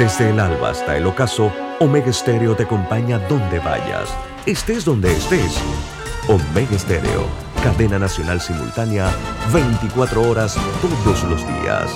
[0.00, 4.08] Desde el alba hasta el ocaso, Omega Stereo te acompaña donde vayas,
[4.46, 5.60] estés donde estés.
[6.26, 7.26] Omega Stereo,
[7.62, 9.14] cadena nacional simultánea,
[9.52, 11.90] 24 horas todos los días.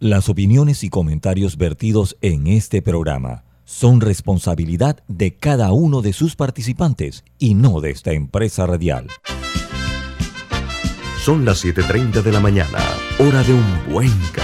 [0.00, 6.34] Las opiniones y comentarios vertidos en este programa son responsabilidad de cada uno de sus
[6.34, 9.06] participantes y no de esta empresa radial.
[11.24, 12.80] Son las 7.30 de la mañana,
[13.20, 14.43] hora de un buen café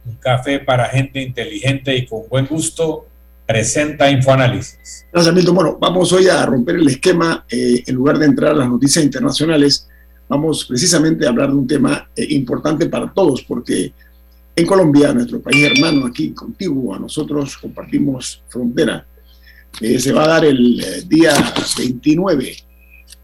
[0.04, 3.06] un café para gente inteligente y con buen gusto,
[3.46, 5.06] presenta Infoanálisis.
[5.12, 5.54] Gracias, Milton.
[5.54, 7.44] Bueno, vamos hoy a romper el esquema.
[7.48, 9.88] Eh, en lugar de entrar a las noticias internacionales,
[10.28, 13.92] vamos precisamente a hablar de un tema eh, importante para todos, porque
[14.56, 19.06] en Colombia, nuestro país hermano aquí contigo, a nosotros compartimos frontera.
[19.80, 21.32] Eh, se va a dar el eh, día
[21.78, 22.56] 29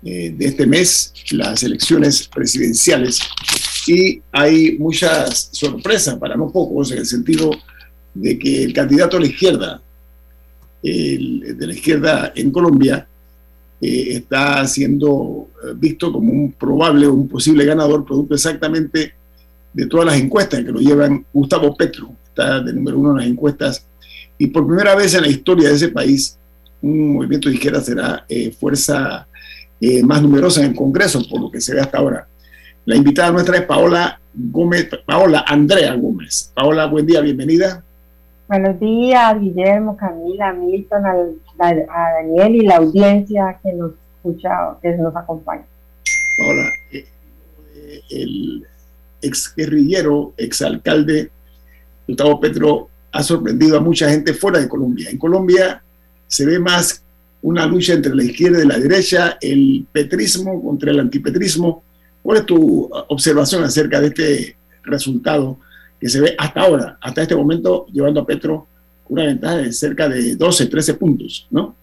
[0.05, 3.19] eh, de este mes las elecciones presidenciales
[3.89, 7.51] y hay muchas sorpresas para no pocos en el sentido
[8.15, 9.83] de que el candidato a la izquierda,
[10.83, 13.07] el, de la izquierda en Colombia,
[13.81, 19.13] eh, está siendo eh, visto como un probable o un posible ganador producto exactamente
[19.73, 23.27] de todas las encuestas que lo llevan Gustavo Petro, está de número uno en las
[23.27, 23.87] encuestas
[24.39, 26.39] y por primera vez en la historia de ese país
[26.83, 29.27] un movimiento de izquierda será eh, fuerza
[29.81, 32.29] eh, más numerosa en el Congreso, por lo que se ve hasta ahora.
[32.87, 36.53] La invitada nuestra es Paola Gómez, Paola Andrea Gómez.
[36.55, 37.83] Paola, buen día, bienvenida.
[38.47, 41.11] Buenos días, Guillermo, Camila, Milton, a,
[41.69, 45.65] a Daniel y la audiencia que nos escucha, que nos acompaña.
[46.39, 47.07] Paola, eh,
[47.75, 48.65] eh, el
[49.21, 51.33] ex guerrillero, ex alcalde
[52.07, 55.11] Gustavo Petro ha sorprendido a mucha gente fuera de Colombia.
[55.11, 55.83] En Colombia
[56.29, 57.03] se ve más
[57.43, 61.83] una lucha entre la izquierda y la derecha, el petrismo contra el antipetrismo.
[62.27, 65.59] ¿Cuál es tu observación acerca de este resultado
[66.01, 68.67] que se ve hasta ahora, hasta este momento, llevando a Petro
[69.09, 71.77] una ventaja de cerca de 12, 13 puntos, ¿no?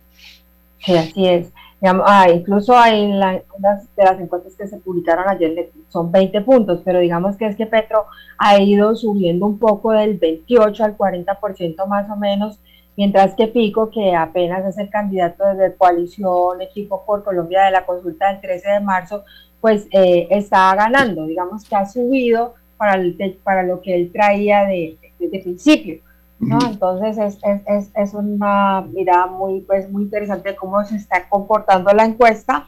[0.80, 1.48] Sí, así es.
[1.82, 6.82] Ah, incluso hay la, unas de las encuestas que se publicaron ayer son 20 puntos,
[6.84, 11.88] pero digamos que es que Petro ha ido subiendo un poco del 28 al 40%
[11.88, 12.60] más o menos,
[12.98, 17.86] mientras que Pico, que apenas es el candidato desde coalición Equipo por Colombia de la
[17.86, 19.24] consulta del 13 de marzo,
[19.64, 24.66] pues eh, está ganando, digamos que ha subido para, el, para lo que él traía
[24.66, 26.02] de, desde principio.
[26.38, 26.60] ¿no?
[26.70, 31.30] Entonces es, es, es, es una mirada muy, pues, muy interesante de cómo se está
[31.30, 32.68] comportando la encuesta.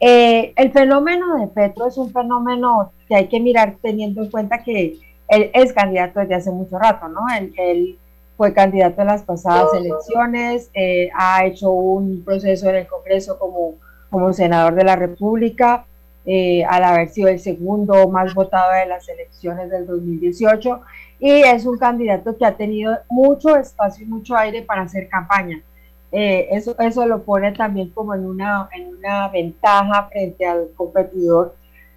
[0.00, 4.62] Eh, el fenómeno de Petro es un fenómeno que hay que mirar teniendo en cuenta
[4.62, 4.98] que
[5.28, 7.22] él es candidato desde hace mucho rato, ¿no?
[7.38, 7.98] Él, él
[8.36, 13.76] fue candidato en las pasadas elecciones, eh, ha hecho un proceso en el Congreso como,
[14.10, 15.86] como senador de la República,
[16.26, 20.80] eh, al haber sido el segundo más votado de las elecciones del 2018
[21.20, 25.62] y es un candidato que ha tenido mucho espacio y mucho aire para hacer campaña.
[26.10, 31.54] Eh, eso, eso lo pone también como en una, en una ventaja frente al competidor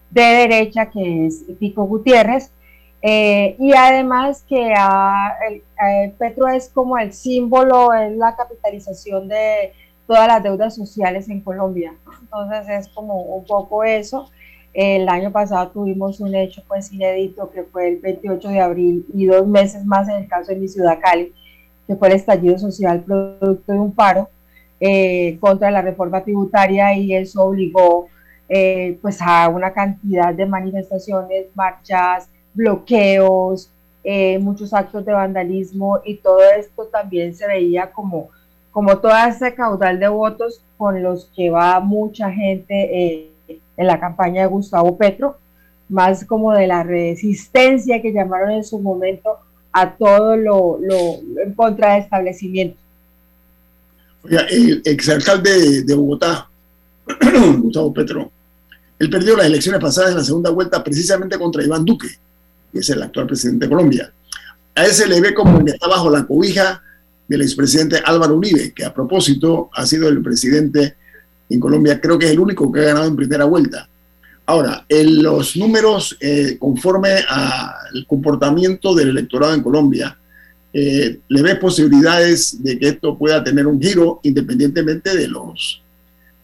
[0.10, 2.52] de derecha que es Pico Gutiérrez.
[3.04, 9.74] Eh, y además que el, eh, Petro es como el símbolo, es la capitalización de
[10.12, 11.94] todas las deudas sociales en Colombia.
[12.22, 14.30] Entonces es como un poco eso.
[14.74, 19.28] El año pasado tuvimos un hecho pues inédito que fue el 28 de abril y
[19.28, 21.32] dos meses más en el caso de mi ciudad Cali,
[21.88, 24.28] que fue el estallido social producto de un paro
[24.82, 28.10] eh, contra la reforma tributaria y eso obligó
[28.50, 33.72] eh, pues a una cantidad de manifestaciones, marchas, bloqueos,
[34.04, 38.28] eh, muchos actos de vandalismo y todo esto también se veía como,
[38.72, 44.42] como toda ese caudal de votos con los que va mucha gente en la campaña
[44.42, 45.38] de Gustavo Petro,
[45.90, 49.38] más como de la resistencia que llamaron en su momento
[49.74, 50.80] a todo lo,
[51.44, 52.78] en contra de establecimiento.
[54.24, 56.48] El exalcalde de Bogotá,
[57.60, 58.32] Gustavo Petro,
[59.00, 62.08] él perdió las elecciones pasadas en la segunda vuelta precisamente contra Iván Duque,
[62.72, 64.14] que es el actual presidente de Colombia.
[64.76, 66.82] A ese le ve como que está bajo la cobija
[67.32, 70.96] del expresidente Álvaro Uribe, que a propósito ha sido el presidente
[71.50, 73.88] en Colombia, creo que es el único que ha ganado en primera vuelta.
[74.46, 80.18] Ahora, en los números, eh, conforme al comportamiento del electorado en Colombia,
[80.74, 85.82] eh, le ve posibilidades de que esto pueda tener un giro independientemente de los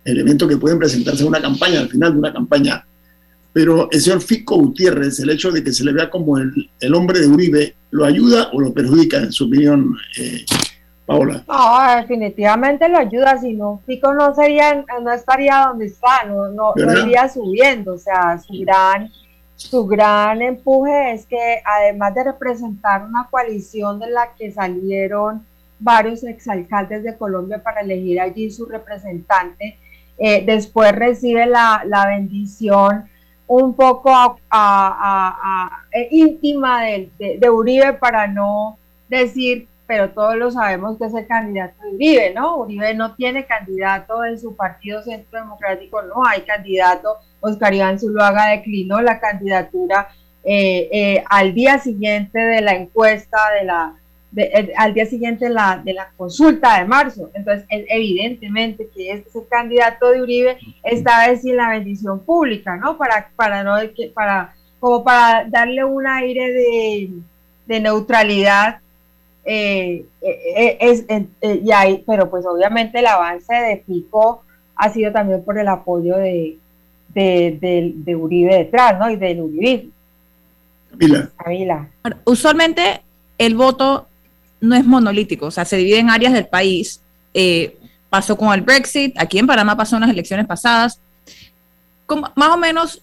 [0.06, 2.86] elementos que pueden presentarse en una campaña, al final de una campaña.
[3.52, 6.96] Pero el señor Fico Gutiérrez, el hecho de que se le vea como el, el
[6.96, 10.46] hombre de Uribe, ¿lo ayuda o lo perjudica, en su opinión, eh,
[11.08, 11.42] Paola?
[11.48, 16.74] No, definitivamente lo ayuda, si no, Fico no sería, no estaría donde está, no, no,
[16.76, 19.10] iría subiendo, o sea, su gran,
[19.56, 25.46] su gran empuje es que además de representar una coalición de la que salieron
[25.80, 29.80] varios exalcaldes de Colombia para elegir allí su representante,
[30.18, 33.10] eh, después recibe la, bendición
[33.48, 34.12] un poco
[35.94, 38.78] eh, íntima de, de Uribe para no
[39.08, 42.58] decir pero todos lo sabemos que es el candidato de Uribe, ¿no?
[42.58, 47.18] Uribe no tiene candidato en su partido Centro Democrático, no hay candidato.
[47.40, 50.10] Oscar Iván Zuluaga declinó la candidatura
[50.44, 53.96] eh, eh, al día siguiente de la encuesta, de la,
[54.36, 57.32] eh, al día siguiente de la, de la consulta de marzo.
[57.34, 62.76] Entonces, evidentemente que este es el candidato de Uribe, esta vez sin la bendición pública,
[62.76, 62.98] ¿no?
[62.98, 63.76] Para, para no,
[64.14, 67.10] para, como para darle un aire de,
[67.68, 68.82] de neutralidad
[69.50, 74.44] eh, eh, es, eh, y hay, pero pues obviamente el avance de Pico
[74.76, 76.58] ha sido también por el apoyo de,
[77.14, 79.10] de, Uribe detrás, ¿no?
[79.10, 79.88] Y del Uribe.
[81.38, 81.88] Camila.
[82.26, 83.02] Usualmente
[83.38, 84.08] el voto
[84.60, 87.02] no es monolítico, o sea, se divide en áreas del país.
[88.10, 91.00] pasó con el Brexit, aquí en Panamá pasó en las elecciones pasadas.
[92.36, 93.02] más o menos,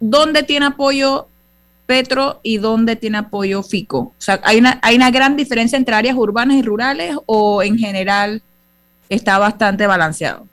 [0.00, 1.28] ¿dónde tiene apoyo
[1.86, 3.98] Petro y dónde tiene apoyo FICO?
[3.98, 7.78] O sea, ¿hay una, ¿hay una gran diferencia entre áreas urbanas y rurales o en
[7.78, 8.42] general
[9.08, 10.46] está bastante balanceado?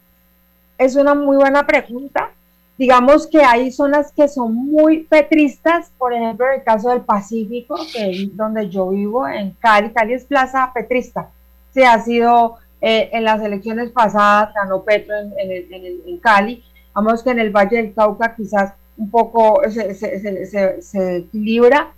[0.78, 2.32] Es una muy buena pregunta.
[2.78, 7.76] Digamos que hay zonas que son muy petristas, por ejemplo, en el caso del Pacífico,
[7.94, 9.92] que es donde yo vivo, en Cali.
[9.92, 11.30] Cali es plaza petrista.
[11.74, 16.64] Se ha sido eh, en las elecciones pasadas, ganó Petro en, en Cali.
[16.94, 21.92] Vamos que en el Valle del Cauca quizás un poco se, equilibra.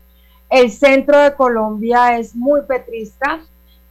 [0.49, 3.41] El centro de Colombia es muy petrista,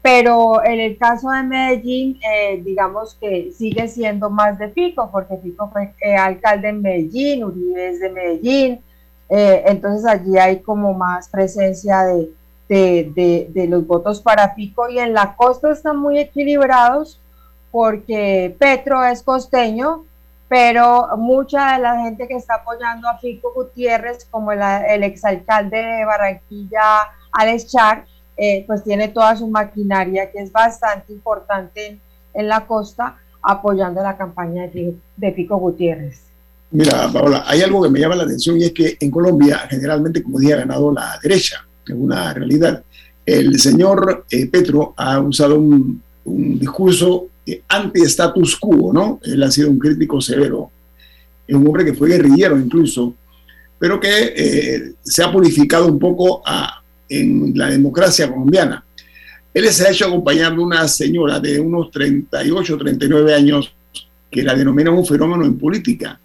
[0.01, 5.37] pero en el caso de Medellín, eh, digamos que sigue siendo más de Fico, porque
[5.37, 8.81] Fico fue eh, alcalde en Medellín, Uribe es de Medellín,
[9.29, 12.31] eh, entonces allí hay como más presencia de,
[12.69, 17.21] de, los votos para Fico y en la costa están muy equilibrados
[17.71, 20.07] porque Petro es costeño,
[20.53, 26.05] pero mucha de la gente que está apoyando a Fico Gutiérrez, como el exalcalde de
[26.05, 28.05] Barranquilla, Alex Char,
[28.37, 31.99] eh, pues tiene toda su maquinaria que es bastante importante
[32.35, 36.21] en, la costa apoyando la campaña de, de Fico Gutiérrez.
[36.71, 40.23] Mira, Paola, hay algo que me llama la atención y es que en Colombia generalmente,
[40.23, 42.85] como dije, ha ganado la derecha, es una realidad.
[43.25, 47.29] El señor eh, Petro ha usado un, un discurso
[47.69, 49.21] anti-status quo, ¿no?
[49.25, 50.71] Él ha sido un crítico severo,
[51.47, 53.15] es un hombre que fue guerrillero incluso,
[53.79, 56.43] pero que eh, se ha purificado un poco
[57.09, 58.85] en la democracia colombiana.
[59.53, 63.75] Él se ha hecho acompañar de una señora de unos 38, 39 años
[64.31, 66.19] que la denominan un fenómeno en política.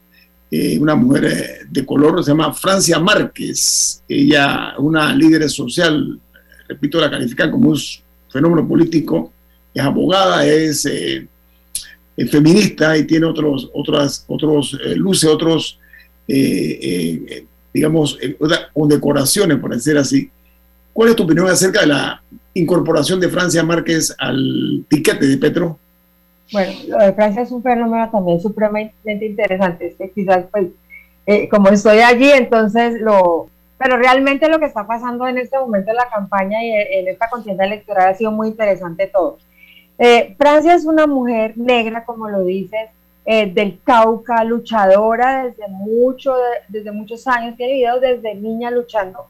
[0.49, 4.01] Eh, una mujer eh, de color, se llama Francia Márquez.
[4.07, 6.17] Ella, una líder social,
[6.69, 7.79] repito, la califican como un
[8.29, 9.33] fenómeno político
[9.77, 11.27] es abogada, es, eh,
[12.29, 15.79] feminista y tiene otros, otras, otros, eh, luce otros,
[16.27, 18.17] eh, digamos,
[18.73, 20.31] condecoraciones, por decir así.
[20.93, 22.21] ¿Cuál es tu opinión acerca de la
[22.55, 25.77] incorporación de Francia Márquez al tiquete de Petro?
[26.51, 29.87] Bueno, lo de Francia es un fenómeno también supremamente interesante.
[29.87, 30.67] Es que quizás pues,
[31.25, 33.49] eh, como estoy allí, entonces lo...
[33.77, 37.29] Pero realmente lo que está pasando en este momento en la campaña y en esta
[37.29, 39.37] contienda electoral ha sido muy interesante todo.
[39.99, 42.89] Eh, Francia es una mujer negra, como lo dices,
[43.25, 46.33] eh, del Cauca, luchadora desde, mucho,
[46.67, 49.27] desde muchos años, tiene vivido desde niña luchando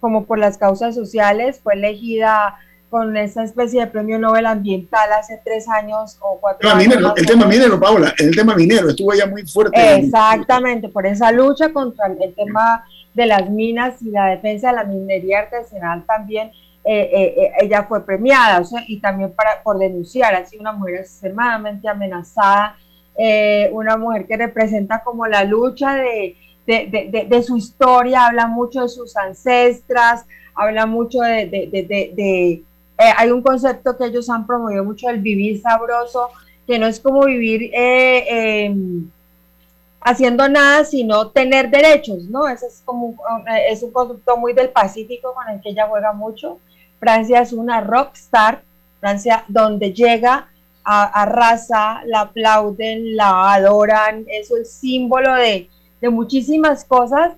[0.00, 2.58] como por las causas sociales, fue elegida
[2.90, 6.94] con esa especie de premio Nobel ambiental hace tres años o cuatro años.
[7.16, 9.96] el tema minero, Paula, el tema minero estuvo ya muy fuerte.
[9.96, 14.84] Exactamente, por esa lucha contra el tema de las minas y la defensa de la
[14.84, 16.52] minería artesanal también.
[16.86, 21.88] Eh, eh, eh, ella fue premiada y también para, por denunciar, sido una mujer extremadamente
[21.88, 22.76] amenazada,
[23.72, 26.36] una mujer que representa como la lucha de,
[26.66, 32.62] de, de, su historia, habla mucho de sus ancestras, habla mucho de,
[32.98, 36.28] hay un concepto que ellos han promovido mucho, el vivir sabroso,
[36.66, 39.08] que no es como vivir em,
[40.00, 42.46] haciendo nada, sino tener derechos, ¿no?
[42.46, 43.16] Ese es como un,
[43.70, 46.58] es un concepto muy del Pacífico con el que ella juega mucho.
[46.98, 48.62] Francia es una rockstar,
[49.00, 50.48] Francia donde llega,
[50.84, 55.68] arrasa, la aplauden, la adoran, eso es símbolo de,
[56.00, 57.32] de muchísimas cosas,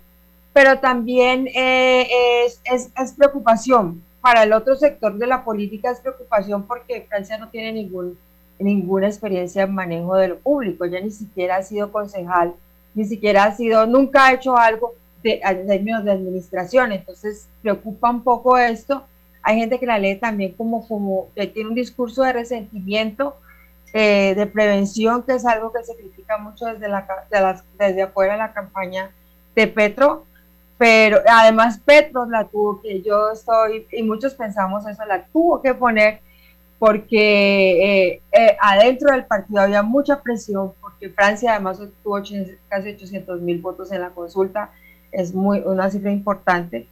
[0.52, 4.02] pero también es, es, es preocupación.
[4.20, 8.18] Para el otro sector de la política es preocupación porque Francia no tiene ningún,
[8.58, 12.54] ninguna experiencia en manejo de lo público, ya ni siquiera ha sido concejal,
[12.94, 18.22] ni siquiera ha sido, nunca ha hecho algo de, términos de administración, entonces preocupa un
[18.22, 19.04] poco esto.
[19.48, 23.36] Hay gente que la lee también como, que tiene un discurso de resentimiento,
[23.92, 27.06] eh, de prevención, que es algo que se critica mucho desde, la,
[27.78, 29.12] desde afuera de la campaña
[29.54, 30.24] de Petro,
[30.78, 35.74] pero además Petro la tuvo que yo estoy, y muchos pensamos eso, la tuvo que
[35.74, 36.22] poner
[36.80, 42.16] porque eh, eh, adentro del partido había mucha presión, porque Francia además obtuvo
[42.68, 44.72] casi 800 mil votos en la consulta,
[45.12, 46.88] es muy, una cifra importante,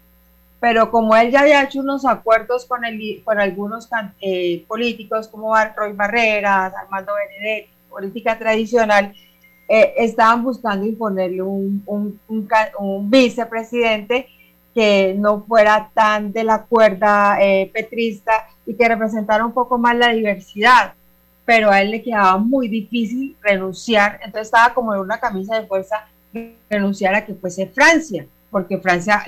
[0.64, 3.86] pero como él ya había hecho unos acuerdos con, el, con algunos
[4.22, 9.12] eh, políticos como Roy Barreras, Armando Benedetti, política tradicional,
[9.68, 12.18] eh, estaban buscando imponerle un,
[13.10, 14.26] vicepresidente
[14.74, 19.94] que no fuera tan de la cuerda eh, petrista y que representara un poco más
[19.98, 20.94] la diversidad,
[21.44, 25.66] pero a él le quedaba muy difícil renunciar, entonces estaba como en una camisa de
[25.66, 26.08] fuerza
[26.70, 29.24] renunciar a que fuese Francia, porque Francia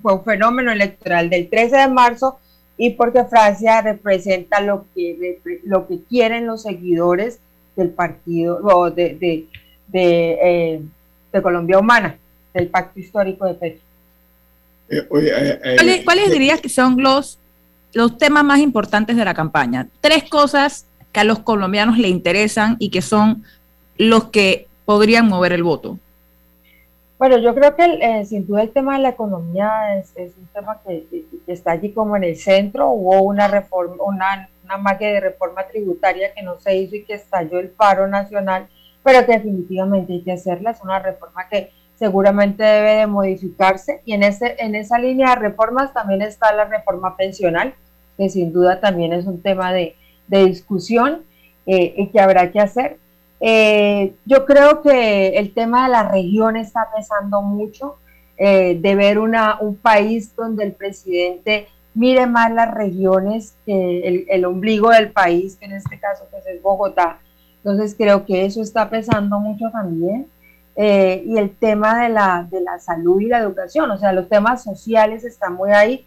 [0.00, 2.38] fue un fenómeno electoral del 13 de marzo
[2.78, 7.40] y porque Francia representa lo que, lo que quieren los seguidores
[7.76, 9.46] del partido o de, de
[9.92, 12.16] de, eh, Colombia Humana,
[12.54, 13.82] del Pacto Histórico de Petro.
[14.88, 17.38] Eh, eh, ¿Cuáles, dirías que son los,
[17.92, 19.88] los temas más importantes de la campaña?
[20.00, 23.44] Tres cosas que a los colombianos le interesan y que son
[23.98, 25.98] los que podrían mover el voto.
[27.20, 31.06] Bueno, yo creo que sin duda el tema de la economía es, un tema que,
[31.46, 32.88] está allí como en el centro.
[32.90, 37.14] Hubo una reforma, una, una magia de reforma tributaria que no se hizo y que
[37.14, 38.68] estalló el paro nacional
[39.02, 40.70] pero que definitivamente hay que hacerla.
[40.70, 45.36] Es una reforma que seguramente debe de modificarse y en, ese, en esa línea de
[45.36, 47.74] reformas también está la reforma pensional,
[48.16, 49.96] que sin duda también es un tema de,
[50.26, 51.24] de discusión
[51.66, 52.98] eh, y que habrá que hacer.
[53.40, 57.96] Eh, yo creo que el tema de la región está pesando mucho,
[58.36, 64.44] eh, de ver una, un país donde el presidente mire más las regiones que el,
[64.44, 67.18] ombligo del país, que en este caso pues, es Bogotá,
[67.56, 70.28] entonces creo que eso está pesando mucho también.
[70.76, 74.28] Eh, y el tema de la, de la salud y la educación, o sea, los
[74.28, 76.06] temas sociales están muy ahí.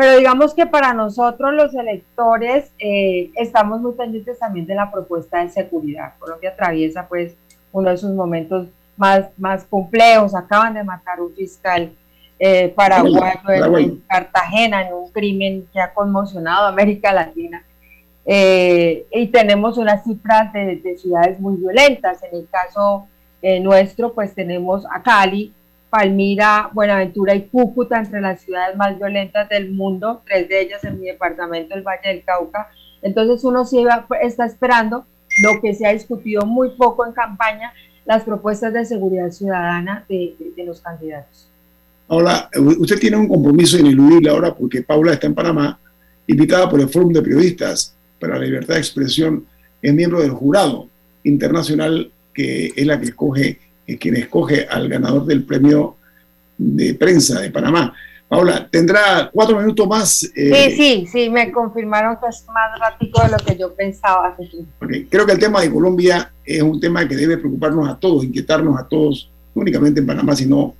[0.00, 5.44] Pero digamos que para nosotros los electores eh, estamos muy pendientes también de la propuesta
[5.44, 6.14] de seguridad.
[6.18, 7.36] Colombia atraviesa pues
[7.70, 10.34] uno de sus momentos más, más complejos.
[10.34, 11.92] Acaban de matar un fiscal
[12.38, 17.62] eh, paraguayo en, Cartagena en un crimen que ha conmocionado a América Latina.
[18.24, 22.22] Eh, y tenemos unas cifras de, ciudades muy violentas.
[22.22, 23.06] En el caso
[23.42, 25.52] eh, nuestro, pues tenemos a Cali,
[25.90, 31.00] Palmira, Buenaventura y Cúcuta entre las ciudades más violentas del mundo, tres de ellas en
[31.00, 32.68] mi departamento, el Valle del Cauca.
[33.02, 33.84] Entonces uno sí
[34.22, 35.04] está esperando
[35.42, 37.72] lo que se ha discutido muy poco en campaña,
[38.04, 41.48] las propuestas de seguridad ciudadana de, los candidatos.
[42.08, 45.78] Ahora, usted tiene un compromiso ineludible ahora porque Paula está en Panamá,
[46.26, 49.46] invitada por el Fórum de Periodistas para la libertad de expresión
[49.82, 50.88] es miembro del jurado
[51.24, 53.58] internacional que es la que escoge,
[53.92, 55.96] es quien escoge al ganador del premio
[56.56, 57.94] de prensa de Panamá.
[58.28, 60.22] Paula, tendrá cuatro minutos más.
[60.36, 64.36] Eh, sí, sí, sí, me confirmaron que es más rápido de lo que yo pensaba.
[64.80, 65.06] Okay.
[65.06, 68.78] Creo que el tema de Colombia es un tema que debe preocuparnos a todos, inquietarnos
[68.78, 70.76] a todos únicamente en Panamá, sino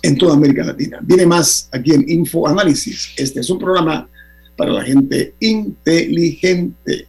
[0.00, 1.00] en toda América Latina.
[1.02, 3.14] Viene más aquí en Info Análisis.
[3.16, 4.08] Este es un programa
[4.56, 7.08] para la gente inteligente.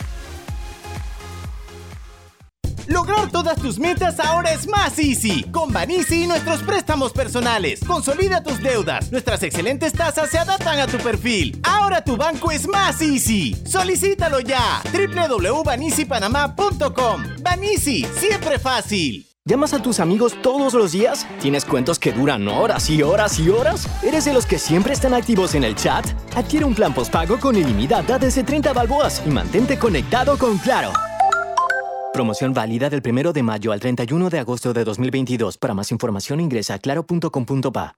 [2.91, 5.43] Lograr todas tus metas ahora es más easy.
[5.43, 7.79] Con Banisi y nuestros préstamos personales.
[7.87, 9.09] Consolida tus deudas.
[9.13, 11.61] Nuestras excelentes tasas se adaptan a tu perfil.
[11.63, 13.55] Ahora tu banco es más easy.
[13.65, 14.81] Solicítalo ya.
[14.91, 17.23] www.banisipanamá.com.
[17.41, 19.25] Banisi, siempre fácil.
[19.45, 21.25] ¿Llamas a tus amigos todos los días?
[21.41, 23.87] ¿Tienes cuentos que duran horas y horas y horas?
[24.03, 26.05] ¿Eres de los que siempre están activos en el chat?
[26.35, 30.91] Adquiere un plan postpago con ilimitada desde 30 balboas y mantente conectado con Claro.
[32.13, 35.57] Promoción válida del 1 de mayo al 31 de agosto de 2022.
[35.57, 37.95] Para más información ingresa a claro.com.pa.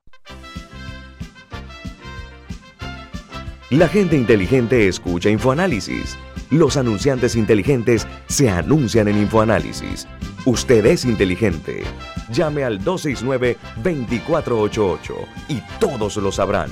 [3.72, 6.16] La gente inteligente escucha InfoAnálisis.
[6.52, 10.08] Los anunciantes inteligentes se anuncian en InfoAnálisis.
[10.46, 11.82] Usted es inteligente.
[12.30, 15.16] Llame al 269-2488
[15.50, 16.70] y todos lo sabrán.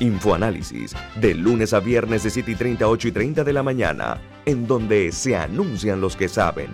[0.00, 4.20] Infoanálisis, de lunes a viernes de 7 y 30, 8 y 30 de la mañana,
[4.46, 6.70] en donde se anuncian los que saben.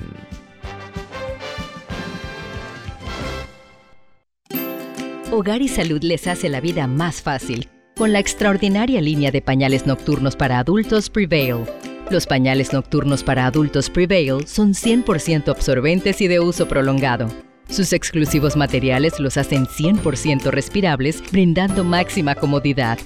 [5.31, 9.87] Hogar y Salud les hace la vida más fácil con la extraordinaria línea de pañales
[9.87, 11.65] nocturnos para adultos Prevail.
[12.11, 17.29] Los pañales nocturnos para adultos Prevail son 100% absorbentes y de uso prolongado.
[17.69, 22.99] Sus exclusivos materiales los hacen 100% respirables, brindando máxima comodidad.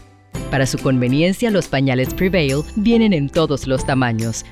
[0.50, 4.44] Para su conveniencia, los pañales Prevail vienen en todos los tamaños.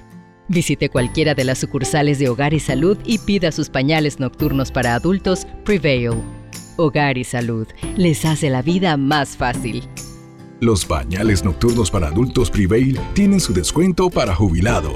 [0.49, 4.95] Visite cualquiera de las sucursales de Hogar y Salud y pida sus pañales nocturnos para
[4.95, 6.13] adultos Prevail.
[6.77, 7.67] Hogar y Salud
[7.97, 9.83] les hace la vida más fácil.
[10.61, 14.93] Los pañales nocturnos para adultos Prevail tienen su descuento para jubilado.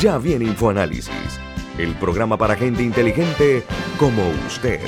[0.00, 1.40] Ya viene InfoAnálisis,
[1.78, 3.62] el programa para gente inteligente
[3.98, 4.80] como usted.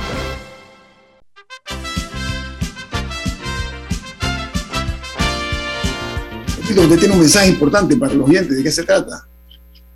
[6.69, 8.57] Usted tiene un mensaje importante para los oyentes.
[8.57, 9.25] ¿De qué se trata?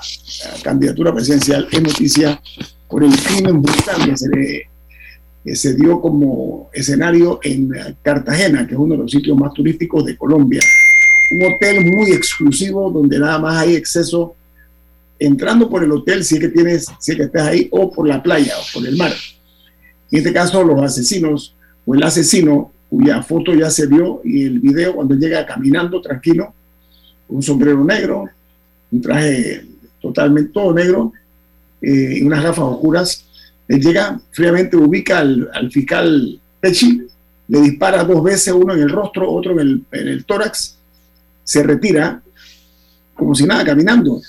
[0.63, 2.41] candidatura presidencial, es noticia
[2.87, 8.95] por el crimen brutal que se, se dio como escenario en Cartagena, que es uno
[8.95, 10.61] de los sitios más turísticos de Colombia.
[11.31, 14.35] Un hotel muy exclusivo donde nada más hay exceso
[15.19, 18.07] entrando por el hotel, si es que tienes, si es que estás ahí, o por
[18.07, 19.13] la playa o por el mar.
[20.11, 24.59] En este caso, los asesinos o el asesino cuya foto ya se vio y el
[24.59, 26.53] video cuando llega caminando tranquilo,
[27.27, 28.29] un sombrero negro,
[28.91, 29.65] un traje
[30.01, 31.11] totalmente todo negro
[31.81, 33.25] eh, y unas gafas oscuras.
[33.67, 37.03] Él llega fríamente, ubica al, fiscal Pechi,
[37.49, 40.77] le dispara dos veces, uno en el rostro, otro en el, en el tórax,
[41.43, 42.21] se retira
[43.17, 44.21] como si nada, caminando.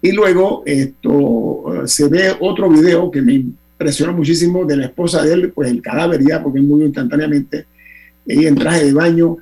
[0.00, 5.32] Y luego esto, se ve otro video que me impresionó muchísimo de la esposa de
[5.32, 7.66] él, pues el cadáver ya, porque él murió instantáneamente,
[8.26, 9.36] ella en traje de baño,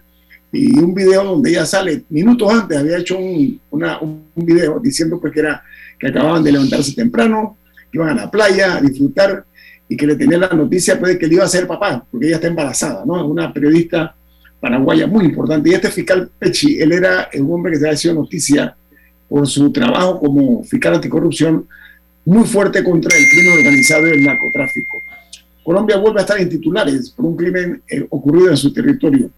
[0.53, 5.33] y un video donde ella sale, minutos antes había hecho un, un video diciendo pues
[5.33, 5.62] que, era,
[5.99, 7.57] que acababan de levantarse temprano,
[7.90, 9.44] que iban a la playa a disfrutar
[9.88, 12.27] y que le tenía la noticia pues, de que le iba a ser papá, porque
[12.27, 13.16] ella está embarazada, ¿no?
[13.16, 14.14] Es una periodista
[14.61, 15.68] paraguaya muy importante.
[15.68, 18.77] Y este fiscal Pechi, él era un hombre que se ha sido noticia
[19.29, 21.66] por su trabajo como fiscal anticorrupción
[22.25, 25.04] muy fuerte contra el crimen organizado y el narcotráfico.
[25.64, 29.31] Colombia vuelve a estar en titulares por un crimen eh, ocurrido en su territorio.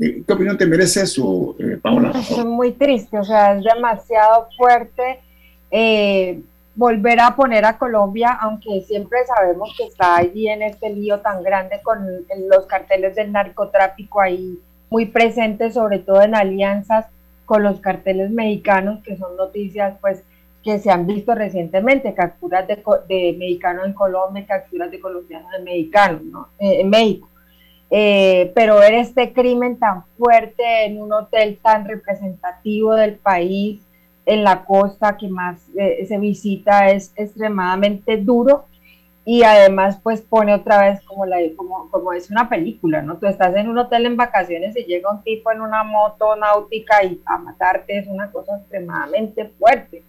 [0.00, 2.12] Eh, ¿Qué opinión te merece eso, eh, Paola?
[2.18, 5.20] Es muy triste, o sea, es demasiado fuerte.
[6.74, 11.42] volver a poner a Colombia, aunque siempre sabemos que está allí en este lío tan
[11.42, 11.98] grande con
[12.48, 14.58] los carteles del narcotráfico ahí
[14.90, 17.06] muy presentes, sobre todo en alianzas
[17.46, 20.22] con los carteles mexicanos, que son noticias pues
[20.68, 25.64] que se han visto recientemente, capturas de, de mexicanos en Colombia, capturas de colombianos en,
[25.64, 26.48] mexicanos, ¿no?
[26.58, 27.26] Eh, en México.
[27.90, 33.80] Eh, pero ver este crimen tan fuerte en un hotel tan representativo del país,
[34.26, 38.66] en la costa que más eh, se visita, es extremadamente duro
[39.24, 43.16] y además pues pone otra vez como, la, como, como es una película, ¿no?
[43.16, 47.02] Tú estás en un hotel en vacaciones y llega un tipo en una moto náutica
[47.04, 50.04] y a matarte es una cosa extremadamente fuerte.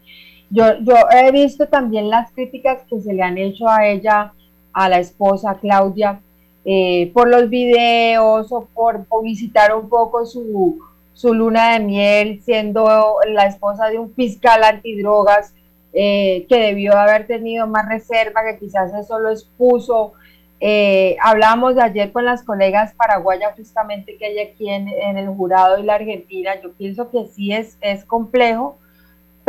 [0.50, 4.34] Yo, yo he visto también las críticas que se le han hecho a ella,
[4.74, 6.22] a la esposa Claudia,
[6.66, 10.80] eh, por los videos o por, visitar un poco su,
[11.14, 15.54] su, luna de miel, siendo la esposa de un fiscal antidrogas
[15.94, 20.14] eh, que debió haber tenido más reserva, que quizás eso lo expuso.
[20.60, 25.80] Eh, hablamos ayer con las colegas paraguayas justamente que hay aquí en, en, el jurado
[25.80, 26.52] y la Argentina.
[26.62, 28.78] Yo pienso que sí es, es complejo,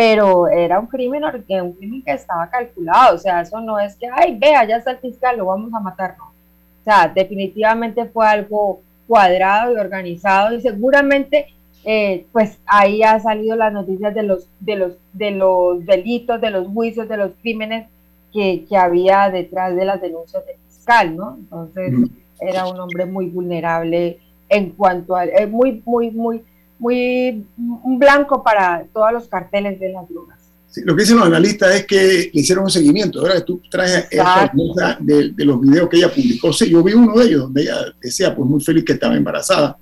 [0.00, 4.06] pero era un crimen, un crimen que estaba calculado, o sea, eso no es que,
[4.10, 6.24] ay, vea, ya está el fiscal, lo vamos a matar, no.
[6.24, 11.48] O sea, definitivamente fue algo cuadrado y organizado y seguramente,
[11.84, 16.50] eh, pues ahí ha salido las noticias de los, de los, de los delitos, de
[16.50, 17.86] los juicios, de los crímenes
[18.32, 21.36] que, que había detrás de las denuncias del fiscal, ¿no?
[21.40, 21.92] Entonces,
[22.40, 26.42] era un hombre muy vulnerable en cuanto a, eh, muy, muy, muy,
[26.80, 30.38] muy un blanco para todos los carteles de las drogas.
[30.84, 33.20] lo que dicen los analistas es que le hicieron un seguimiento.
[33.20, 34.50] Ahora que tú traes esta
[34.98, 37.76] de, de, los videos que ella publicó, sí, yo vi uno de ellos donde ella
[38.00, 39.76] decía, pues muy feliz que estaba embarazada,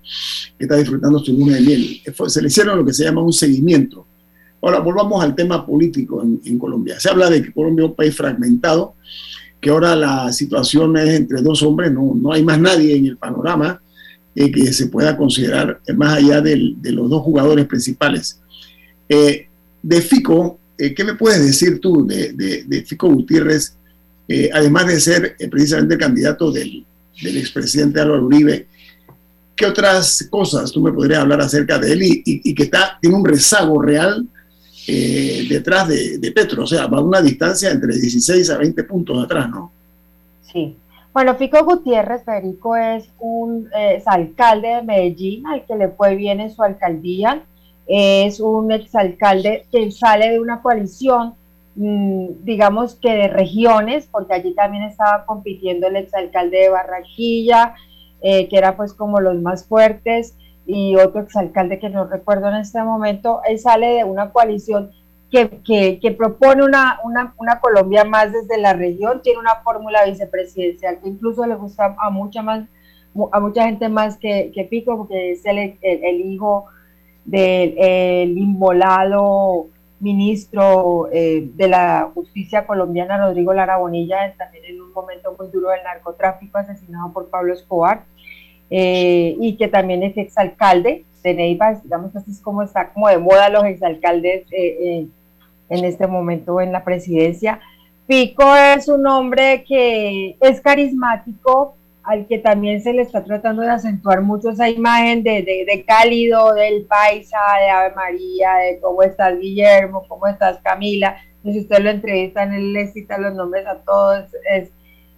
[0.59, 2.03] que está disfrutando su luna de miel.
[2.27, 4.05] Se le hicieron lo que se llama un seguimiento.
[4.61, 6.99] Ahora, volvamos al tema político en, en Colombia.
[6.99, 8.95] Se habla de que Colombia es un país fragmentado,
[9.61, 13.17] que ahora la situación es entre dos hombres, no, no hay más nadie en el
[13.17, 13.81] panorama
[14.41, 18.39] eh, que se pueda considerar más allá de los dos jugadores principales.
[19.09, 19.49] Eh,
[19.83, 23.75] de Fico, eh, ¿qué me puedes decir tú de, Fico Gutiérrez,
[24.53, 26.87] además de ser precisamente el candidato del,
[27.21, 28.69] expresidente Álvaro Uribe?
[29.57, 33.25] ¿Qué otras cosas tú me podrías hablar acerca de él y, que está, tiene un
[33.25, 34.25] rezago real
[34.87, 36.63] detrás de, de, Petro?
[36.63, 39.73] O sea, va a una distancia entre 16 a 20 puntos atrás, ¿no?
[40.53, 40.77] Sí.
[41.19, 46.53] Bueno, Fico Gutiérrez, Federico, es un exalcalde de Medellín, al que le fue bien en
[46.53, 47.43] su alcaldía.
[47.89, 51.35] Es un exalcalde que sale de una coalición,
[51.75, 57.75] mm, digamos que de regiones, porque allí también estaba compitiendo el exalcalde de Barranquilla,
[58.21, 62.59] eh, que era pues como los más fuertes, y otro exalcalde que no recuerdo en
[62.59, 63.41] este momento.
[63.45, 64.93] Él sale de una coalición
[65.31, 71.47] que, propone una, una, Colombia más desde la región, tiene una fórmula vicepresidencial que incluso
[71.47, 72.65] le gusta a mucha, más,
[73.33, 76.67] a mucha gente más que, que Pico, porque es el, el, hijo
[77.25, 79.67] del inmolado
[80.01, 85.71] ministro eh, de la justicia colombiana, Rodrigo Lara Bonilla, también en un momento muy duro
[85.71, 88.05] del narcotráfico, asesinado por Pablo Escobar,
[88.71, 93.09] eh, y que también es exalcalde de Neiva, digamos que así es como está como
[93.09, 95.09] de moda los exalcaldes eh,
[95.69, 97.61] en este momento en la presidencia.
[98.07, 103.71] Pico es un hombre que es carismático, al que también se le está tratando de
[103.71, 109.39] acentuar mucho esa imagen de, de, cálido, del paisa, de Ave María, de cómo estás
[109.39, 111.19] Guillermo, cómo estás Camila.
[111.43, 114.25] si usted lo entrevista, él le cita los nombres a todos.
[114.51, 114.71] Es,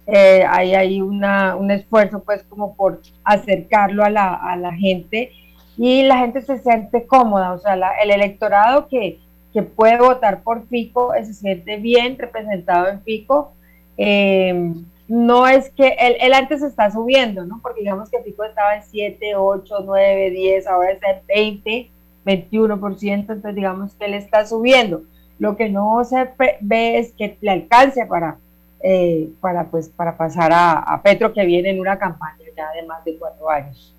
[0.07, 5.31] eh, hay ahí una, un esfuerzo pues como por acercarlo a la, a la gente
[5.77, 9.19] y la gente se siente cómoda, o sea, el electorado que
[9.53, 13.53] que puede votar por Fico, se siente bien representado en Fico.
[13.97, 14.73] Eh,
[15.07, 17.59] no es que él, antes está subiendo, ¿no?
[17.61, 21.91] Porque digamos que Fico estaba en 7, 8, 9, 10, ahora está en 20,
[22.25, 25.03] 21%, entonces digamos que él está subiendo.
[25.37, 26.29] Lo que no se
[26.61, 28.37] ve es que le alcance para,
[28.81, 33.03] eh, para, pues, para pasar a, Petro, que viene en una campaña ya de más
[33.03, 33.93] de cuatro años.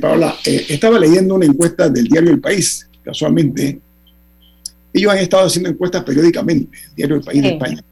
[0.00, 3.80] Paola, eh, estaba leyendo una encuesta del diario El País, casualmente,
[4.94, 7.84] ellos han estado haciendo encuestas periódicamente, el diario El País de España.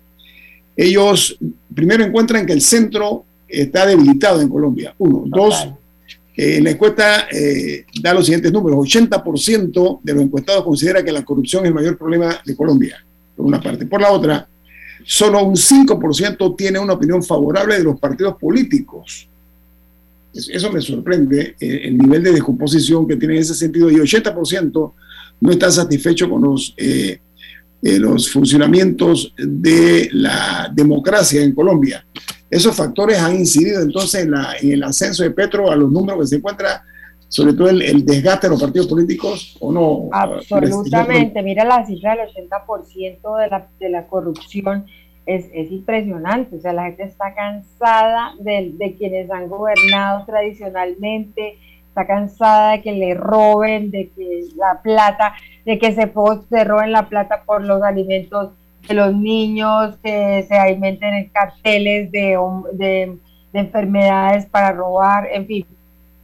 [0.77, 1.37] Ellos
[1.75, 4.95] primero encuentran que el centro está debilitado en Colombia.
[4.99, 5.25] Uno.
[5.27, 5.69] Dos,
[6.35, 8.79] en la encuesta eh, da los siguientes números.
[8.79, 13.05] 80% de los encuestados considera que la corrupción es el mayor problema de Colombia,
[13.37, 13.85] por una parte.
[13.85, 14.49] Por la otra,
[15.05, 19.29] solo un 5% tiene una opinión favorable de los partidos políticos.
[20.33, 23.91] Eso me sorprende, eh, el nivel de descomposición que tiene en ese sentido.
[23.91, 24.93] Y 80%
[25.42, 27.18] no está satisfecho con los, eh,
[27.83, 32.07] eh, los funcionamientos de la democracia en Colombia.
[32.48, 36.26] Esos factores han incidido entonces en, la, el ascenso de Petro a los números que
[36.28, 36.85] se encuentra,
[37.26, 40.11] sobre todo el, desgaste de los partidos políticos, ¿o no?
[40.12, 41.42] Absolutamente.
[41.42, 44.87] Mira la cifra del 80% de la, de la corrupción.
[45.26, 46.55] Es, es, impresionante.
[46.55, 51.59] O sea, la gente está cansada de quienes han gobernado tradicionalmente,
[51.92, 55.35] está cansada de que le roben, de que la plata,
[55.66, 56.11] de que se,
[56.48, 58.52] se roben la plata por los alimentos
[58.88, 62.38] de los niños, que se alimenten en carteles de,
[62.72, 63.18] de,
[63.52, 65.66] enfermedades para robar, en fin.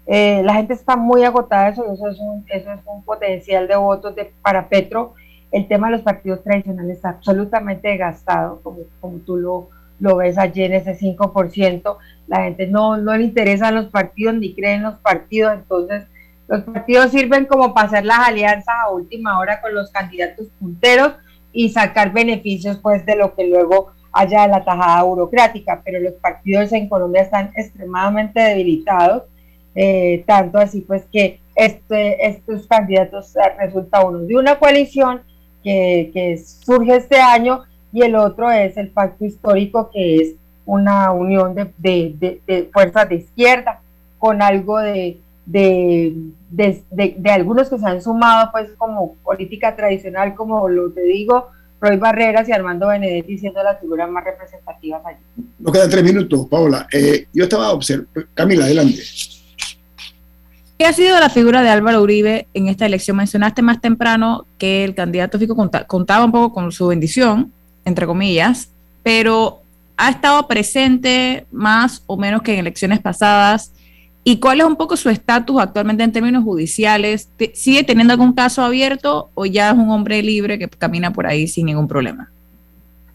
[0.06, 3.76] Eh, la gente está muy agotada eso eso es un, eso es un potencial de
[3.76, 5.12] votos de, para Petro.
[5.50, 9.68] El tema de los partidos tradicionales está absolutamente gastado, como, como tú lo,
[10.00, 14.54] lo ves allí en ese 5%, la gente no, no le interesan los partidos ni
[14.54, 16.04] cree en los partidos, entonces
[16.46, 21.12] los partidos sirven como para hacer las alianzas a última hora con los candidatos punteros
[21.52, 26.72] y sacar beneficios pues de lo que luego haya la tajada burocrática, pero los partidos
[26.72, 29.24] en Colombia están extremadamente debilitados,
[29.74, 35.22] eh, tanto así pues que este, estos candidatos eh, resulta uno de una coalición
[35.62, 40.34] que surge este año y el otro es el pacto histórico, que es
[40.66, 43.80] una unión de, de, de, fuerzas de izquierda
[44.18, 50.90] con algo de, de, algunos que se han sumado pues como política tradicional, como lo
[50.90, 51.48] te digo,
[51.80, 55.22] Roy Barreras y Armando Benedetti siendo las figuras más representativas allí.
[55.58, 56.86] Nos quedan tres minutos, Paola.
[56.92, 59.00] Eh, yo estaba observando, Camila, adelante.
[60.78, 63.16] ¿Qué ha sido la figura de Álvaro Uribe en esta elección?
[63.16, 67.52] Mencionaste más temprano que el candidato Fico contaba un poco con su bendición,
[67.88, 68.70] entre comillas,
[69.02, 69.62] pero
[69.96, 73.72] ha estado presente más o menos que en elecciones pasadas.
[74.22, 77.28] ¿Y cuál es un poco su estatus actualmente en términos judiciales?
[77.54, 81.48] ¿Sigue teniendo algún caso abierto o ya es un hombre libre que camina por ahí
[81.48, 82.30] sin ningún problema?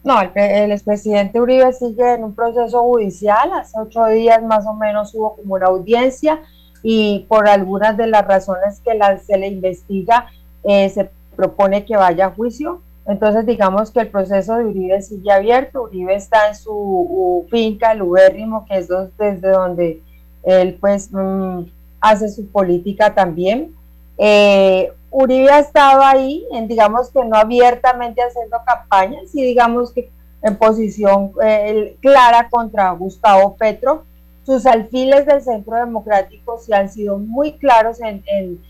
[0.04, 3.50] No, el, expresidente Uribe sigue en un proceso judicial.
[3.54, 6.42] Hace ocho días más o menos hubo como una audiencia
[6.82, 8.90] y por algunas de las razones que
[9.26, 10.26] se le investiga
[10.62, 12.82] eh, se propone que vaya a juicio.
[13.06, 15.82] Entonces, digamos que el proceso de Uribe sigue abierto.
[15.82, 18.88] Uribe está en su finca, el Ubérrimo, que es
[19.18, 20.02] desde donde
[20.42, 21.64] él, pues, mm,
[22.00, 23.74] hace su política también.
[24.16, 30.10] Eh, Uribe ha estado ahí, en, digamos que no abiertamente haciendo campañas, y digamos que
[30.42, 34.04] en posición eh, clara contra Gustavo Petro.
[34.44, 38.60] Sus alfiles del Centro Democrático sí han sido muy claros en en,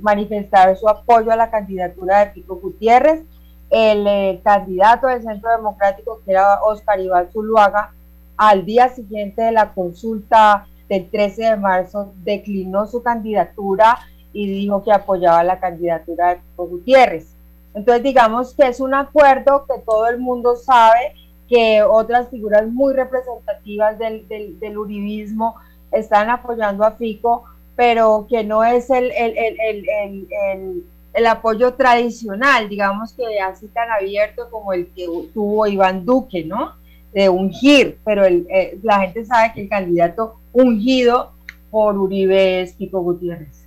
[0.00, 3.22] manifestar su apoyo a la candidatura de Pico Gutiérrez.
[3.68, 7.92] El eh, candidato del Centro Democrático, que era Oscar Iván Zuluaga,
[8.36, 13.98] al día siguiente de la consulta del 13 de marzo, declinó su candidatura
[14.32, 17.34] y dijo que apoyaba la candidatura de Pico Gutiérrez.
[17.74, 21.14] Entonces, digamos que es un acuerdo que todo el mundo sabe
[21.48, 25.56] que otras figuras muy representativas del, del, del uribismo
[25.92, 27.44] están apoyando a Fico,
[27.76, 34.86] pero que no es el, el, apoyo tradicional, digamos que así tan abierto como el
[34.88, 36.72] que tuvo Iván Duque, ¿no?
[37.12, 41.32] De ungir, pero eh, la gente sabe que el candidato ungido
[41.70, 43.64] por Uribe es Pico Gutiérrez.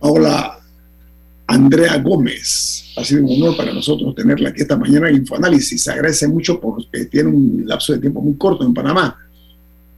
[0.00, 0.58] Hola,
[1.46, 2.92] Andrea Gómez.
[2.96, 5.82] Ha sido un honor para nosotros tenerla aquí esta mañana en Infoanálisis.
[5.82, 9.16] Se agradece mucho porque tiene un lapso de tiempo muy corto en Panamá,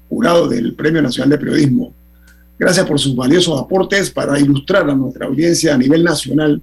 [0.09, 1.92] jurado del Premio Nacional de Periodismo
[2.62, 6.62] Gracias por sus valiosos aportes para ilustrar a nuestra audiencia a nivel nacional.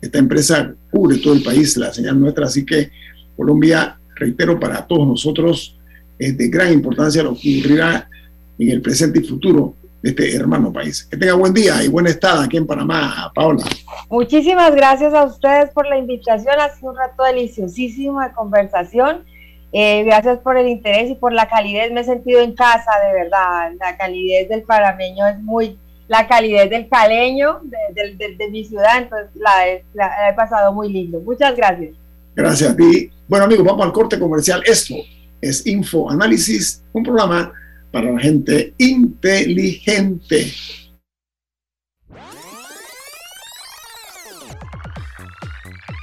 [0.00, 2.90] Esta empresa cubre todo el país, la señal nuestra, así que
[3.36, 5.78] Colombia, reitero, para todos nosotros
[6.18, 8.10] es de gran importancia lo que ocurrirá
[8.58, 11.04] en el presente y futuro de este hermano país.
[11.04, 13.62] Que tenga buen día y buena estada aquí en Panamá, Paola.
[14.10, 16.56] Muchísimas gracias a ustedes por la invitación.
[16.58, 19.18] Ha sido un rato deliciosísimo de conversación
[19.72, 21.92] eh, gracias por el interés y por la calidez.
[21.92, 23.72] Me he sentido en casa, de verdad.
[23.78, 25.78] La calidez del parameño es muy,
[26.08, 31.20] la calidez del caleño, de, mi ciudad, entonces la he, pasado muy lindo.
[31.20, 31.90] Muchas gracias.
[32.34, 33.10] Gracias a ti.
[33.26, 34.62] Bueno, amigos, vamos al corte comercial.
[34.64, 34.94] Esto
[35.40, 37.52] es Info Análisis, un programa
[37.90, 40.46] para la gente inteligente.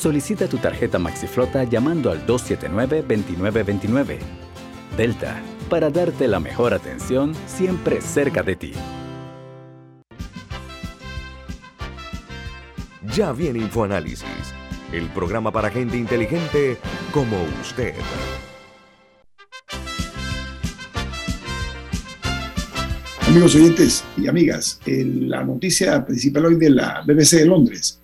[0.00, 4.16] Solicita tu tarjeta MaxiFlota llamando al 279-2929.
[4.96, 8.72] Delta, para darte la mejor atención siempre cerca de ti.
[13.14, 14.54] Ya viene InfoAnálisis,
[14.90, 16.78] el programa para gente inteligente
[17.12, 17.92] como usted.
[23.28, 27.99] Amigos oyentes y amigas, la noticia principal hoy de la BBC de Londres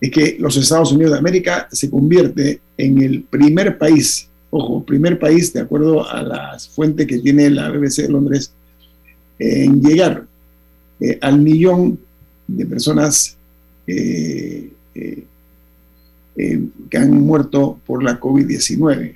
[0.00, 5.18] es que los Estados Unidos de América se convierte en el primer país, ojo, primer
[5.18, 8.52] país de acuerdo a las fuentes que tiene la BBC de Londres,
[9.38, 10.24] en llegar
[11.00, 11.98] eh, al millón
[12.46, 13.36] de personas
[13.86, 15.24] eh, eh,
[16.88, 19.14] que han muerto por la COVID-19.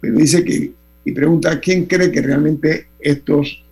[0.00, 0.72] Pero dice que,
[1.04, 3.62] y pregunta, ¿quién cree que realmente estos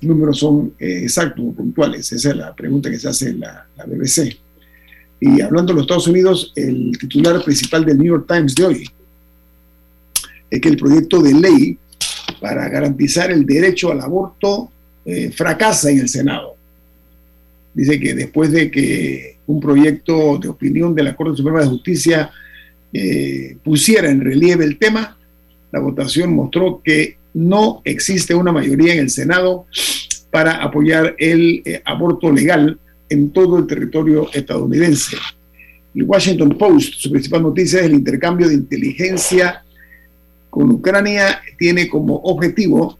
[0.00, 2.10] números son exactos o puntuales?
[2.12, 4.47] Esa es la pregunta que se hace en la BBC.
[5.20, 8.90] Y hablando de los Estados Unidos, el titular principal del New York Times de hoy
[10.50, 11.78] es que el proyecto de ley
[12.40, 14.70] para garantizar el derecho al aborto
[15.04, 16.54] eh, fracasa en el Senado.
[17.74, 22.30] Dice que después de que un proyecto de opinión de la Corte Suprema de Justicia
[22.92, 25.16] eh, pusiera en relieve el tema,
[25.72, 29.66] la votación mostró que no existe una mayoría en el Senado
[30.30, 32.78] para apoyar el eh, aborto legal
[33.08, 35.16] en todo el territorio estadounidense.
[35.94, 39.64] El Washington Post, su principal noticia es el intercambio de inteligencia
[40.50, 42.98] con Ucrania, tiene como objetivo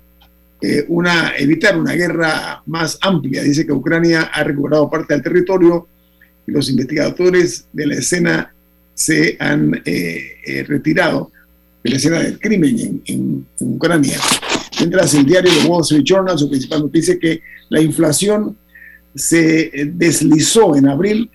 [0.60, 3.42] eh, una, evitar una guerra más amplia.
[3.42, 5.86] Dice que Ucrania ha recuperado parte del territorio
[6.46, 8.52] y los investigadores de la escena
[8.94, 11.30] se han eh, eh, retirado
[11.84, 14.18] de la escena del crimen en, en Ucrania.
[14.80, 18.56] Mientras el diario The Wall Street Journal, su principal noticia es que la inflación
[19.18, 21.30] se deslizó en abril,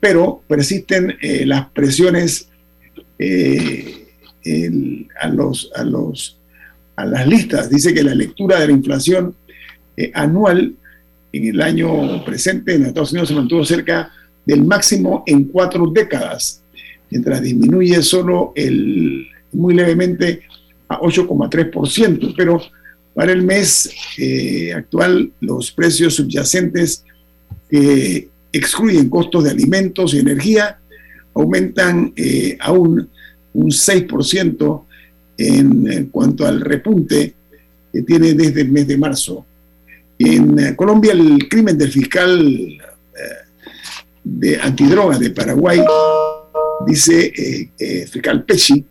[0.00, 2.48] pero persisten eh, las presiones
[3.18, 4.06] eh,
[5.20, 6.38] a, los, a, los,
[6.96, 7.70] a las listas.
[7.70, 9.34] Dice que la lectura de la inflación
[9.96, 10.74] eh, anual
[11.32, 14.10] en el año presente en Estados Unidos se mantuvo cerca
[14.44, 16.62] del máximo en cuatro décadas,
[17.10, 20.42] mientras disminuye solo el, muy levemente
[20.88, 22.62] a 8,3%, pero
[23.12, 23.90] para el mes
[24.74, 27.04] actual los precios subyacentes
[27.68, 30.78] que excluyen costos de alimentos y energía,
[31.34, 33.08] aumentan eh, aún
[33.52, 34.82] un 6%
[35.38, 37.34] en, cuanto al repunte
[37.92, 39.44] que tiene desde el mes de marzo.
[40.18, 42.80] En eh, Colombia, el crimen del fiscal eh,
[44.24, 45.80] de antidroga de Paraguay,
[46.86, 48.84] dice el fiscal Pesci,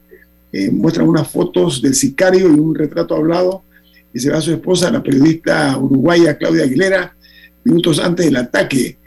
[0.72, 3.64] muestra unas fotos del sicario y un retrato hablado
[4.14, 7.15] y se ve a su esposa, la periodista uruguaya Claudia Aguilera,
[7.66, 8.98] minutos antes del ataque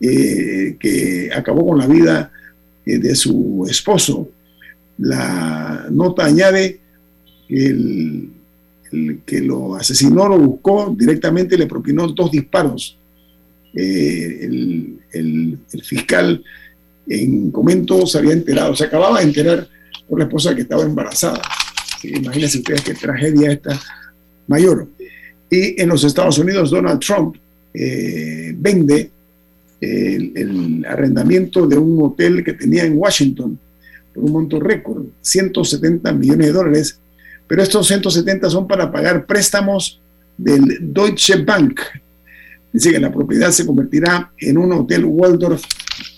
[0.00, 2.30] eh, que acabó con la vida
[2.84, 4.28] eh, de su esposo.
[4.98, 6.80] La nota añade
[7.48, 8.30] que el,
[9.24, 12.98] que lo asesinó lo buscó directamente le propinó dos disparos.
[13.74, 14.40] Eh,
[15.12, 16.42] el, fiscal
[17.06, 19.68] en comento se había enterado, se acababa de enterar
[20.08, 21.40] por la esposa que estaba embarazada.
[22.02, 23.80] imagínense ustedes qué tragedia esta
[24.48, 24.88] mayor.
[25.48, 27.36] Y en los Estados Unidos, Donald Trump
[27.72, 29.10] eh, vende
[29.80, 33.58] el, arrendamiento de un hotel que tenía en Washington
[34.14, 37.00] por un monto récord, 170 millones de dólares,
[37.46, 40.00] pero estos 170 son para pagar préstamos
[40.36, 41.80] del Deutsche Bank.
[42.72, 45.64] Dice que la propiedad se convertirá en un hotel Waldorf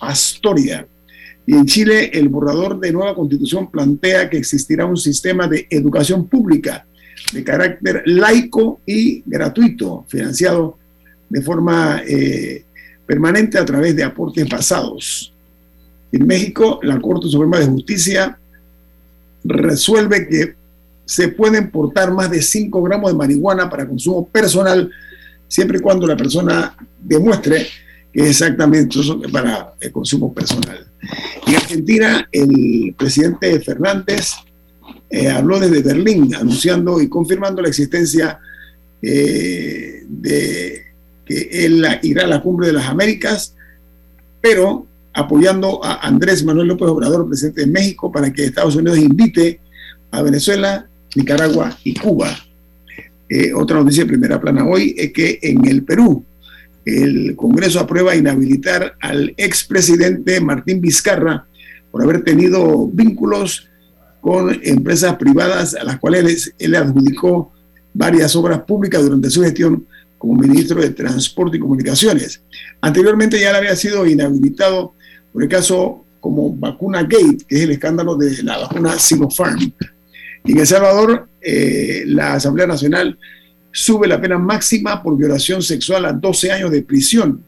[0.00, 0.86] Astoria.
[1.46, 6.28] Y en Chile, el borrador de nueva constitución plantea que existirá un sistema de educación
[6.28, 6.86] pública
[7.32, 10.78] de carácter laico y gratuito, financiado
[11.32, 12.62] de forma eh,
[13.06, 15.32] permanente a través de aportes basados.
[16.12, 18.38] En México, la Corte Suprema de Justicia
[19.42, 20.54] resuelve que
[21.06, 24.90] se pueden portar más de 5 gramos de marihuana para consumo personal,
[25.48, 27.66] siempre y cuando la persona demuestre
[28.12, 30.86] que es exactamente eso para el consumo personal.
[31.46, 34.32] En Argentina, el presidente Fernández
[35.08, 38.38] eh, habló desde Berlín, anunciando y confirmando la existencia
[39.00, 40.91] eh, de
[41.24, 43.54] que él irá a la cumbre de las Américas,
[44.40, 49.60] pero apoyando a Andrés Manuel López Obrador, presidente de México, para que Estados Unidos invite
[50.10, 52.34] a Venezuela, Nicaragua y Cuba.
[53.28, 56.24] Eh, otra noticia de primera plana hoy es que en el Perú
[56.84, 61.46] el Congreso aprueba inhabilitar al expresidente Martín Vizcarra
[61.90, 63.68] por haber tenido vínculos
[64.20, 67.52] con empresas privadas a las cuales él adjudicó
[67.94, 69.86] varias obras públicas durante su gestión
[70.22, 72.40] como ministro de Transporte y Comunicaciones.
[72.80, 74.94] Anteriormente ya le había sido inhabilitado
[75.32, 79.72] por el caso como Vacuna Gate, que es el escándalo de la vacuna Sinopharm.
[80.44, 83.18] Y en El Salvador, eh, la Asamblea Nacional
[83.72, 87.42] sube la pena máxima por violación sexual a 12 años de prisión.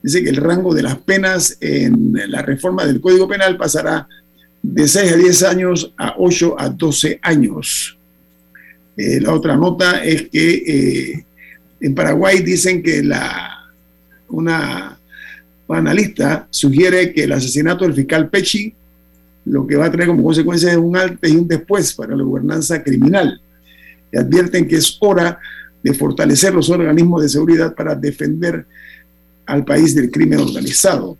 [0.00, 4.06] Dice que el rango de las penas en la reforma del Código Penal pasará
[4.62, 7.98] de 6 a 10 años a 8 a 12 años.
[8.96, 11.24] Eh, la otra nota es que eh,
[11.84, 13.70] en Paraguay dicen que la,
[14.30, 14.98] una
[15.68, 18.72] analista sugiere que el asesinato del fiscal Pechi
[19.44, 22.22] lo que va a traer como consecuencia es un antes y un después para la
[22.22, 23.38] gobernanza criminal.
[24.10, 25.38] Y advierten que es hora
[25.82, 28.64] de fortalecer los organismos de seguridad para defender
[29.44, 31.18] al país del crimen organizado.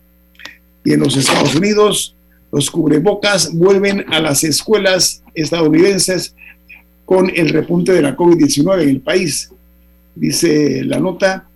[0.83, 2.15] Y en los Estados Unidos,
[2.51, 6.33] los cubrebocas vuelven a las escuelas estadounidenses
[7.05, 9.51] con el repunte de la COVID-19 en el país
[10.15, 11.47] dice la nota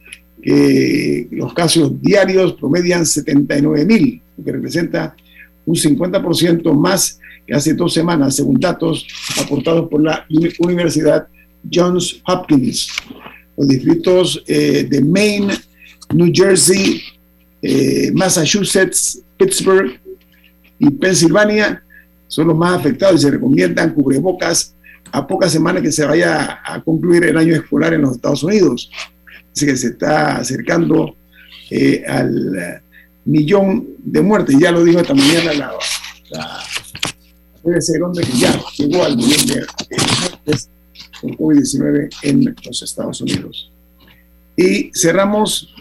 [0.41, 5.15] que los casos diarios promedian 79 mil, que representa
[5.65, 9.05] un 50% más que hace dos semanas, según datos
[9.41, 10.25] aportados por la
[10.59, 11.27] Universidad
[11.71, 12.89] Johns Hopkins.
[13.57, 15.53] Los distritos eh, de Maine,
[16.13, 17.01] New Jersey,
[17.61, 19.99] eh, Massachusetts, Pittsburgh
[20.79, 21.83] y Pensilvania
[22.27, 24.75] son los más afectados y se recomiendan cubrebocas
[25.11, 28.91] a pocas semanas que se vaya a concluir el año escolar en los Estados Unidos.
[29.53, 31.15] Así que se está acercando
[31.69, 32.81] eh, al
[33.25, 34.55] millón de muertes.
[34.59, 35.73] Ya lo dijo esta mañana la,
[36.29, 39.65] la ser donde que ya llegó al millón de,
[40.19, 40.69] muertes
[41.21, 43.71] por COVID-19 en los Estados Unidos.
[44.55, 45.73] Y cerramos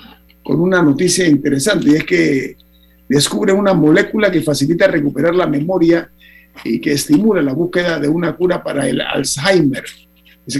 [0.42, 2.56] con una noticia interesante y es que
[3.08, 6.10] descubre una molécula que facilita recuperar la memoria
[6.64, 9.84] y que estimula la búsqueda de una cura para el Alzheimer.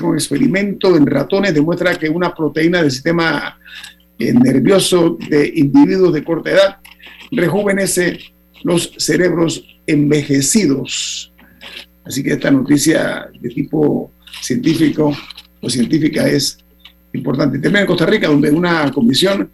[0.02, 3.58] Un experimento en ratones demuestra que una proteína del sistema
[4.18, 6.76] eh, nervioso de individuos de corta edad
[7.30, 8.18] rejuvenece
[8.64, 11.32] los cerebros envejecidos.
[12.04, 14.10] Así que esta noticia de tipo
[14.42, 15.16] científico
[15.60, 16.58] o científica es
[17.12, 17.58] importante.
[17.58, 19.50] También en Costa Rica, donde una comisión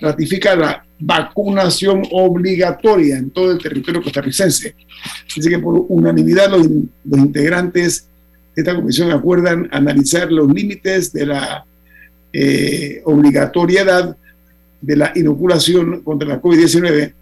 [0.00, 4.74] ratifica la vacunación obligatoria en todo el territorio costarricense.
[5.34, 6.66] Dice que por unanimidad los,
[7.18, 8.08] integrantes
[8.54, 11.64] de esta comisión acuerdan analizar los límites de la
[12.32, 14.16] eh, obligatoriedad
[14.80, 17.14] de la inoculación contra la COVID-19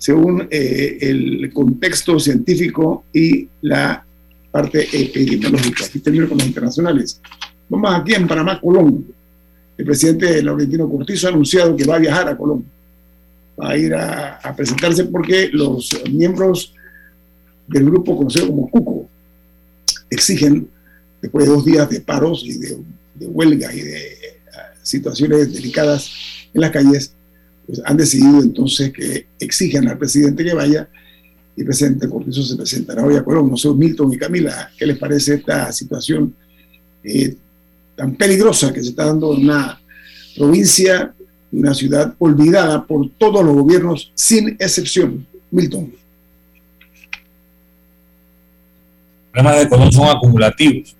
[0.00, 4.02] según eh, el contexto científico y la
[4.50, 5.84] parte epidemiológica.
[5.84, 7.20] Aquí termino con los internacionales.
[7.68, 9.04] Vamos aquí en Panamá, Colón.
[9.80, 12.66] El presidente Laurentino Cortizo ha anunciado que va a viajar a Colón
[13.56, 16.74] a ir a, presentarse porque los miembros
[17.66, 19.08] del grupo conocido como CUCO
[20.10, 20.68] exigen,
[21.22, 22.76] después de dos días de paros y de,
[23.20, 24.02] huelga y de
[24.54, 26.10] ah, situaciones delicadas
[26.52, 27.14] en las calles,
[27.66, 30.90] pues han decidido entonces que exigen al presidente que vaya
[31.56, 33.50] y presidente Cortizo se presentará hoy a Colón.
[33.50, 36.34] No Milton y Camila, ¿qué les parece esta situación
[37.02, 37.34] eh,
[38.00, 39.78] tan peligrosa que se está dando en una
[40.34, 41.12] provincia,
[41.52, 45.26] una ciudad olvidada por todos los gobiernos, sin excepción?
[45.50, 45.92] Milton.
[49.32, 50.96] Los problemas de Colón son acumulativos.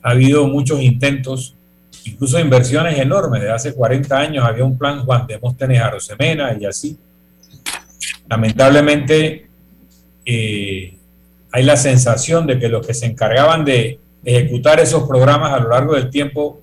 [0.00, 1.56] Ha habido muchos intentos,
[2.04, 3.42] incluso inversiones enormes.
[3.42, 6.96] De hace 40 años había un plan Juan de Móstenes a Rosemena y así
[8.28, 9.48] lamentablemente
[10.24, 10.96] eh,
[11.50, 15.70] hay la sensación de que los que se encargaban de ejecutar esos programas a lo
[15.70, 16.60] largo del tiempo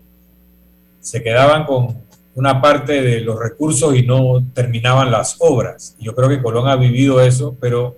[0.99, 2.03] se quedaban con
[2.35, 5.95] una parte de los recursos y no terminaban las obras.
[5.99, 7.97] Yo creo que Colón ha vivido eso, pero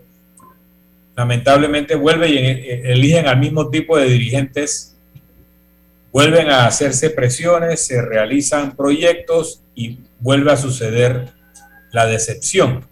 [1.15, 4.95] lamentablemente vuelve y e, eligen al mismo tipo de dirigentes,
[6.13, 11.33] vuelven a hacerse presiones, se realizan proyectos y vuelve a suceder
[11.91, 12.85] la decepción.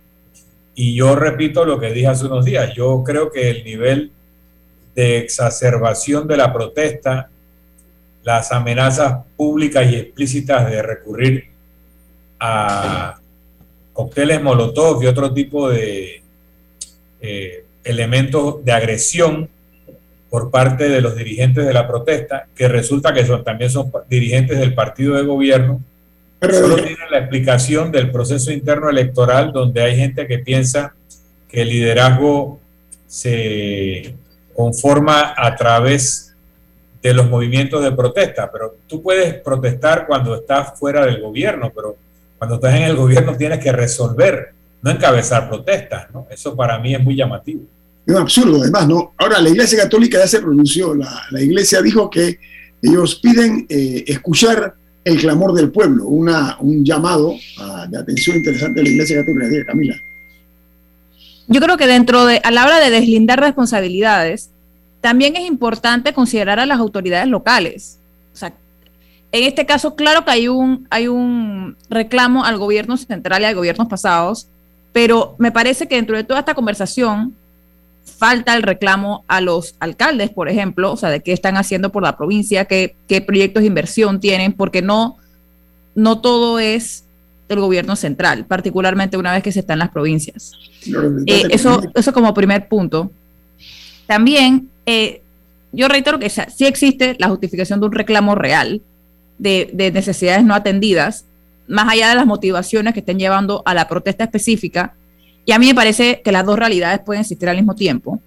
[0.75, 4.11] Y yo repito lo que dije hace unos días, yo creo que el nivel
[4.97, 7.29] de exacerbación de la protesta,
[8.23, 11.45] las amenazas públicas y explícitas de recurrir
[12.39, 13.19] a
[13.93, 16.23] cócteles Molotov y otro tipo de
[17.21, 19.47] eh, elementos de agresión
[20.31, 24.57] por parte de los dirigentes de la protesta, que resulta que son, también son dirigentes
[24.57, 25.79] del partido de gobierno,
[26.39, 30.93] Solo tienen la explicación del proceso interno electoral donde hay gente que piensa
[31.49, 32.59] que el liderazgo
[33.07, 34.13] se
[34.57, 36.35] conforma a través
[37.03, 41.95] de los movimientos de protesta, pero tú puedes protestar cuando estás fuera del gobierno, pero
[42.39, 46.25] cuando estás en el gobierno tienes que resolver, no encabezar protestas, ¿no?
[46.31, 47.61] Eso para mí es muy llamativo.
[48.03, 49.13] Es un absurdo, además, ¿no?
[49.17, 52.39] Ahora, la Iglesia Católica ya se pronunció, la, la Iglesia dijo que
[52.81, 57.35] ellos piden eh, escuchar el clamor del pueblo, una, un llamado
[57.89, 59.65] de atención interesante de la Iglesia Católica.
[59.67, 59.95] Camila.
[61.47, 64.49] Yo creo que dentro de, a la hora de deslindar responsabilidades,
[65.01, 67.99] también es importante considerar a las autoridades locales.
[68.33, 68.53] O sea,
[69.31, 73.53] en este caso, claro que hay un, hay un reclamo al gobierno central y a
[73.53, 74.47] gobiernos pasados,
[74.91, 77.35] pero me parece que dentro de toda esta conversación
[78.03, 82.03] falta el reclamo a los alcaldes, por ejemplo, o sea, de qué están haciendo por
[82.03, 85.17] la provincia, qué, qué proyectos de inversión tienen, porque no,
[85.93, 87.03] no todo es
[87.47, 90.53] del gobierno central, particularmente una vez que se está en las provincias.
[91.25, 93.11] Eh, eso, eso como primer punto.
[94.05, 95.21] También, eh,
[95.71, 98.81] yo reitero que sí existe la justificación de un reclamo real
[99.37, 101.25] de, de necesidades no atendidas,
[101.67, 104.93] más allá de las motivaciones que estén llevando a la protesta específica,
[105.45, 108.19] y a mí me parece que las dos realidades pueden existir al mismo tiempo.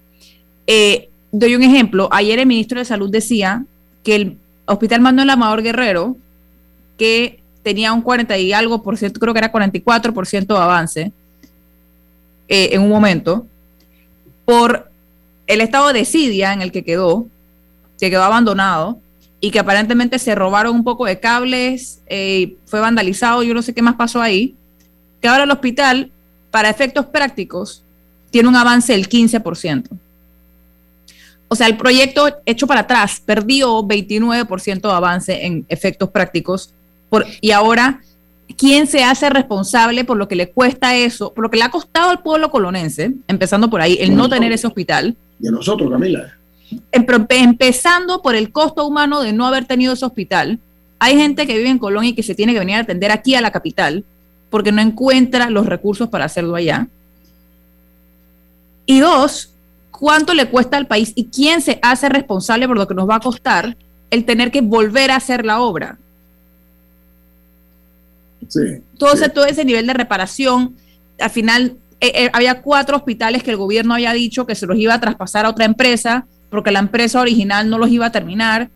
[0.66, 2.08] Eh, doy un ejemplo.
[2.12, 3.64] Ayer el ministro de Salud decía
[4.02, 6.16] que el Hospital Manuel Amador Guerrero,
[6.96, 11.12] que tenía un 40 y algo por ciento, creo que era 44% de avance
[12.48, 13.46] eh, en un momento,
[14.44, 14.90] por
[15.46, 17.26] el estado de desidia en el que quedó,
[17.98, 18.98] que quedó abandonado
[19.40, 23.74] y que aparentemente se robaron un poco de cables, eh, fue vandalizado, yo no sé
[23.74, 24.54] qué más pasó ahí,
[25.20, 26.10] que ahora el hospital
[26.50, 27.82] para efectos prácticos,
[28.30, 29.88] tiene un avance del 15%.
[31.48, 36.72] O sea, el proyecto hecho para atrás perdió 29% de avance en efectos prácticos
[37.10, 38.00] por, y ahora,
[38.56, 41.70] ¿quién se hace responsable por lo que le cuesta eso, por lo que le ha
[41.70, 45.16] costado al pueblo colonense, empezando por ahí, el no tener ese hospital?
[45.40, 46.32] Y a nosotros, Camila.
[46.92, 50.60] empezando por el costo humano de no haber tenido ese hospital.
[51.00, 53.34] Hay gente que vive en Colonia y que se tiene que venir a atender aquí
[53.34, 54.04] a la capital
[54.50, 56.88] porque no encuentra los recursos para hacerlo allá.
[58.84, 59.54] Y dos,
[59.90, 63.16] ¿cuánto le cuesta al país y quién se hace responsable por lo que nos va
[63.16, 63.76] a costar
[64.10, 65.98] el tener que volver a hacer la obra?
[68.50, 70.76] Sí, todo, Ese, todo ese nivel de reparación,
[71.18, 74.76] al final eh, eh, había cuatro hospitales que el gobierno había dicho que se los
[74.76, 78.70] iba a traspasar a otra empresa porque la empresa original no los iba a terminar.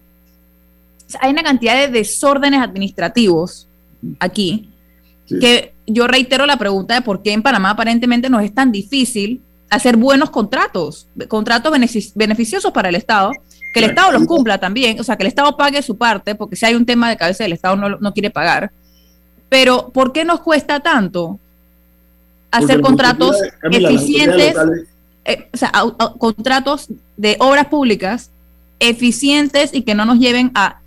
[1.20, 3.66] hay una cantidad de desórdenes administrativos
[4.20, 4.70] aquí
[5.40, 9.42] que yo reitero la pregunta de por qué en Panamá aparentemente no es tan difícil
[9.70, 11.72] hacer buenos contratos, contratos
[12.14, 13.32] beneficiosos para el Estado,
[13.72, 16.54] que el Estado los cumpla también, o sea, que el Estado pague su parte, porque
[16.54, 18.70] si hay un tema de cabeza, el Estado no, no quiere pagar.
[19.48, 21.38] Pero, ¿por qué nos cuesta tanto
[22.50, 24.54] hacer contratos eficientes,
[25.24, 25.72] eh, o sea,
[26.18, 28.30] contratos de obras públicas
[28.78, 30.80] eficientes y que no nos lleven a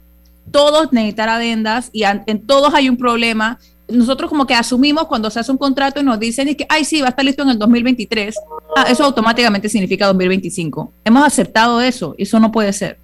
[0.52, 5.40] todos necesitar adendas y en todos hay un problema nosotros como que asumimos cuando se
[5.40, 7.60] hace un contrato y nos dicen que, ay, sí, va a estar listo en el
[7.60, 8.36] 2023,
[8.76, 10.92] ah, eso automáticamente significa 2025.
[11.06, 12.98] Hemos aceptado eso eso no puede ser.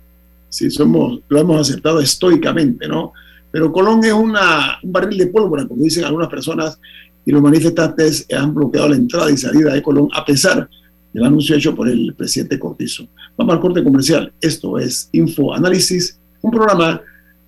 [0.50, 3.14] Sí, somos, lo hemos aceptado estoicamente, ¿no?
[3.54, 6.80] Pero Colón es una, un barril de pólvora, como dicen algunas personas,
[7.24, 10.68] y los manifestantes han bloqueado la entrada y salida de Colón, a pesar
[11.14, 13.08] el anuncio hecho por el presidente Cortizo.
[13.38, 14.34] Vamos al corte comercial.
[14.42, 17.00] Esto es Info Análisis, un programa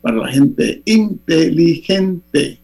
[0.03, 2.59] para la gente inteligente.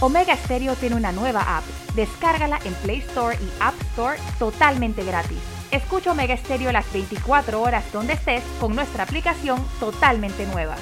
[0.00, 1.64] Omega Stereo tiene una nueva app.
[1.94, 5.53] Descárgala en Play Store y App Store totalmente gratis.
[5.74, 10.76] Escucha Omega Stereo las 24 horas donde estés con nuestra aplicación totalmente nueva.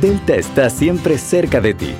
[0.00, 1.94] Delta está siempre cerca de ti,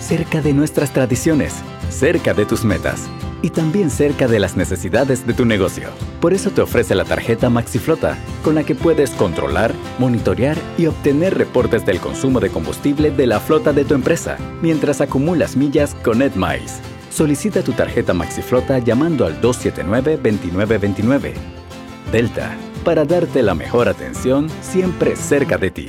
[0.00, 1.54] cerca de nuestras tradiciones,
[1.88, 3.08] cerca de tus metas
[3.40, 5.88] y también cerca de las necesidades de tu negocio.
[6.20, 11.38] Por eso te ofrece la tarjeta MaxiFlota, con la que puedes controlar, monitorear y obtener
[11.38, 16.20] reportes del consumo de combustible de la flota de tu empresa, mientras acumulas millas con
[16.20, 16.82] EdMiles.
[17.16, 21.32] Solicita tu tarjeta MaxiFlota llamando al 279-2929.
[22.12, 22.54] Delta,
[22.84, 25.88] para darte la mejor atención siempre cerca de ti.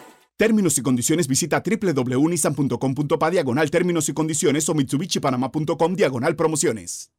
[0.41, 7.11] Términos y condiciones visita www.nissan.com.pa diagonal términos y condiciones o mitsubishipanama.com diagonal promociones.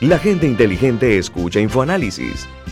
[0.00, 2.46] La gente inteligente escucha InfoAnálisis.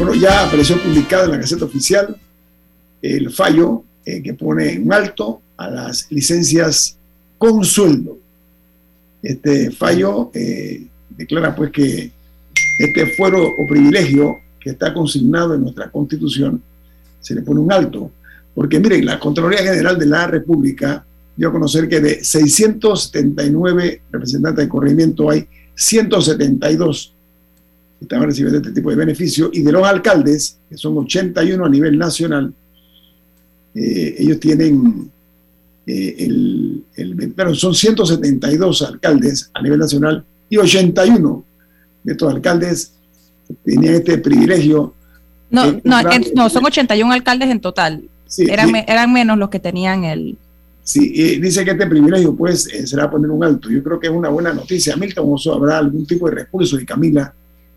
[0.00, 2.16] Bueno, ya apareció publicado en la Gaceta Oficial
[3.02, 6.96] el fallo eh, que pone un alto a las licencias
[7.36, 8.16] con sueldo.
[9.22, 12.10] Este fallo eh, declara pues que
[12.78, 16.62] este fuero o privilegio que está consignado en nuestra Constitución
[17.20, 18.10] se le pone un alto.
[18.54, 21.04] Porque miren, la Contraloría General de la República
[21.36, 27.12] dio a conocer que de 679 representantes de corregimiento hay 172
[28.00, 31.98] estaban recibiendo este tipo de beneficio, y de los alcaldes, que son 81 a nivel
[31.98, 32.52] nacional,
[33.74, 35.10] eh, ellos tienen
[35.86, 41.44] eh, el, el, son 172 alcaldes a nivel nacional y 81
[42.02, 42.92] de estos alcaldes
[43.64, 44.94] tenían este privilegio.
[45.50, 46.00] No, no,
[46.34, 48.02] no, son 81 alcaldes en total.
[48.38, 50.36] eran, eran menos los que tenían el...
[50.82, 53.70] Sí, y dice que este privilegio pues eh, será poner un alto.
[53.70, 54.96] Yo creo que es una buena noticia.
[54.96, 57.32] Milton Oso habrá algún tipo de recurso y Camila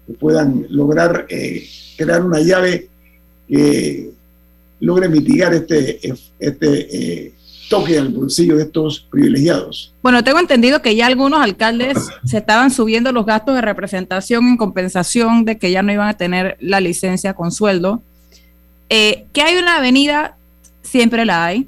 [0.06, 2.90] que puedan lograr eh, crear una llave
[3.48, 4.12] que
[4.80, 6.00] logre mitigar este,
[6.40, 7.34] este eh,
[7.70, 9.94] toque al bolsillo de estos privilegiados.
[10.02, 14.58] Bueno, tengo entendido que ya algunos alcaldes se estaban subiendo los gastos de representación en
[14.58, 18.02] compensación de que ya no iban a tener la licencia con sueldo.
[18.90, 20.36] Eh, que hay una avenida,
[20.82, 21.68] siempre la hay,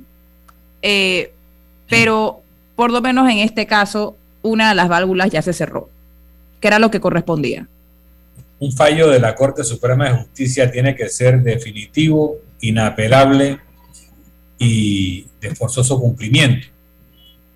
[1.90, 2.42] pero
[2.76, 5.90] por lo menos en este caso, una de las válvulas ya se cerró,
[6.60, 7.68] que era lo que correspondía
[8.60, 13.60] un fallo de la Corte Suprema de Justicia tiene que ser definitivo, inapelable
[14.58, 16.68] y de forzoso cumplimiento.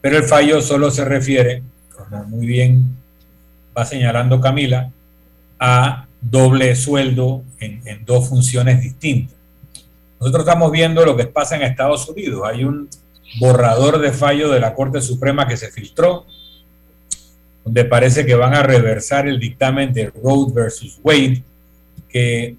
[0.02, 1.64] Pero el fallo solo se refiere,
[1.95, 2.97] como muy bien
[3.78, 4.91] va señalando Camila,
[5.60, 9.38] a doble sueldo en, en dos funciones distintas.
[10.20, 12.41] Nosotros estamos viendo lo que pasa en Estados Unidos.
[12.45, 12.89] Hay un
[13.39, 16.26] borrador de fallo de la Corte Suprema que se filtró,
[17.70, 21.44] donde parece que van a reversar el dictamen de Roe versus Wade,
[22.10, 22.56] que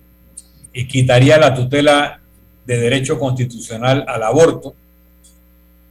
[0.89, 2.21] quitaría la tutela
[2.65, 4.73] de derecho constitucional al aborto.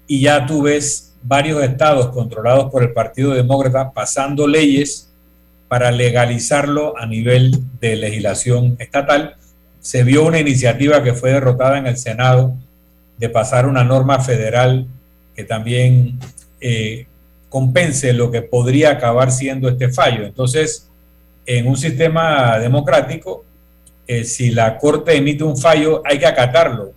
[0.07, 5.09] Y ya tú ves varios estados controlados por el Partido Demócrata pasando leyes
[5.67, 9.35] para legalizarlo a nivel de legislación estatal.
[9.81, 12.55] Se vio una iniciativa que fue derrotada en el Senado
[13.17, 14.87] de pasar una norma federal
[15.35, 16.17] que también
[16.61, 17.05] eh,
[17.49, 20.25] compense lo que podría acabar siendo este fallo.
[20.25, 20.87] Entonces,
[21.45, 23.43] en un sistema democrático,
[24.07, 26.93] eh, si la Corte emite un fallo, hay que acatarlo,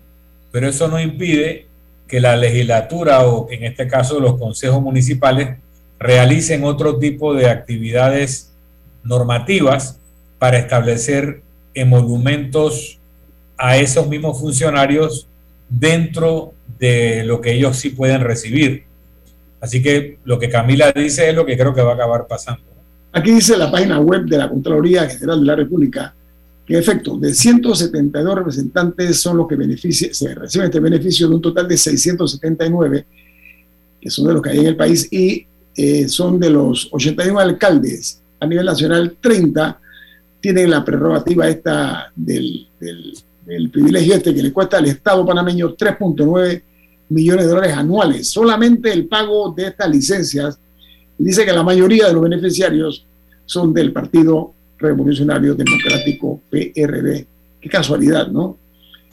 [0.51, 1.67] pero eso no impide
[2.07, 5.57] que la legislatura o en este caso los consejos municipales
[5.99, 8.53] realicen otro tipo de actividades
[9.03, 9.99] normativas
[10.39, 11.43] para establecer
[11.75, 12.99] emolumentos
[13.57, 15.29] a esos mismos funcionarios
[15.69, 18.85] dentro de lo que ellos sí pueden recibir.
[19.63, 22.63] Así que lo que Camila dice es lo que creo que va a acabar pasando.
[23.13, 26.15] Aquí dice la página web de la Contraloría General de la República
[26.67, 29.57] que en efecto de 172 representantes son los que
[30.13, 33.07] se reciben este beneficio de un total de 679,
[34.01, 35.47] que son de los que hay en el país, y
[35.77, 39.81] eh, son de los 81 alcaldes a nivel nacional, 30
[40.41, 42.67] tienen la prerrogativa esta del
[43.47, 46.63] el privilegio este que le cuesta al Estado panameño 3.9
[47.13, 48.29] millones de dólares anuales.
[48.31, 50.59] Solamente el pago de estas licencias.
[51.19, 53.07] dice que la mayoría de los beneficiarios
[53.45, 57.27] son del Partido Revolucionario Democrático PRD.
[57.61, 58.57] Qué casualidad, ¿no?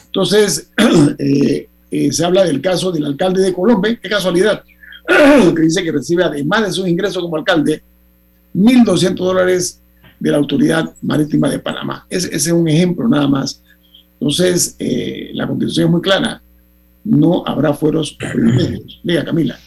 [0.05, 0.71] Entonces,
[1.17, 3.99] eh, eh, se habla del caso del alcalde de Colombia.
[4.01, 4.63] Qué casualidad.
[5.55, 7.83] que dice que recibe, además de sus ingresos como alcalde,
[8.55, 9.81] 1.200 dólares
[10.19, 12.05] de la Autoridad Marítima de Panamá.
[12.09, 13.61] ese es un ejemplo nada más
[14.19, 16.41] entonces, eh, la constitución es muy clara,
[17.03, 19.01] no habrá fueros privilegios.
[19.03, 19.57] Diga, Camila.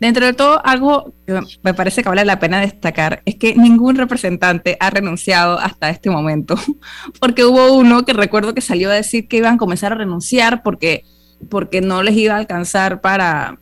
[0.00, 3.96] Dentro de todo, algo que me parece que vale la pena destacar es que ningún
[3.96, 6.56] representante ha renunciado hasta este momento,
[7.20, 10.62] porque hubo uno que recuerdo que salió a decir que iban a comenzar a renunciar
[10.62, 11.04] porque,
[11.48, 13.58] porque no les iba a alcanzar para,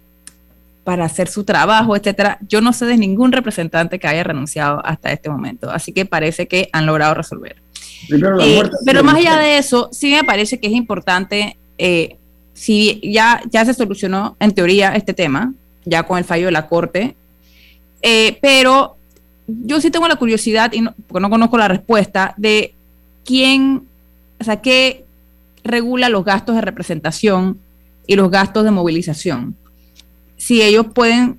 [0.85, 2.39] para hacer su trabajo, etcétera.
[2.49, 6.49] Yo no sé de ningún representante que haya renunciado hasta este momento, así que parece
[6.49, 7.63] que han logrado resolver.
[8.11, 12.19] Eh, pero más allá de eso, sí me parece que es importante, eh,
[12.55, 15.53] si ya, ya se solucionó en teoría este tema,
[15.85, 17.17] ya con el fallo de la Corte,
[18.03, 18.97] eh, pero
[19.47, 22.75] yo sí tengo la curiosidad, y no, porque no conozco la respuesta, de
[23.25, 23.87] quién,
[24.41, 25.05] o sea, qué
[25.65, 27.59] regula los gastos de representación
[28.07, 29.57] y los gastos de movilización.
[30.37, 31.39] Si ellos pueden,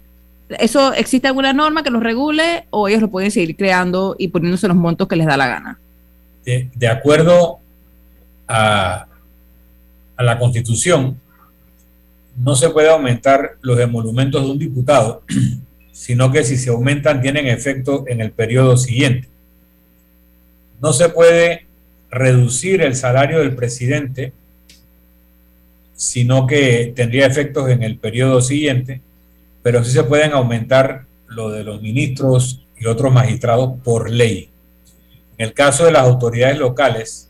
[0.50, 4.68] ¿eso existe alguna norma que los regule o ellos lo pueden seguir creando y poniéndose
[4.68, 5.80] los montos que les da la gana?
[6.46, 7.60] de, acuerdo
[8.50, 9.08] a,
[10.26, 11.20] la Constitución,
[12.38, 15.24] no se puede aumentar los emolumentos de un diputado,
[15.92, 19.28] sino que si se aumentan tienen efecto en el periodo siguiente.
[20.82, 21.66] No se puede
[22.10, 24.34] reducir el salario del presidente,
[25.96, 29.02] sino que tendría efectos en el periodo siguiente,
[29.62, 34.50] pero sí se pueden aumentar lo de los ministros y otros magistrados por ley.
[35.38, 37.30] En el caso de las autoridades locales,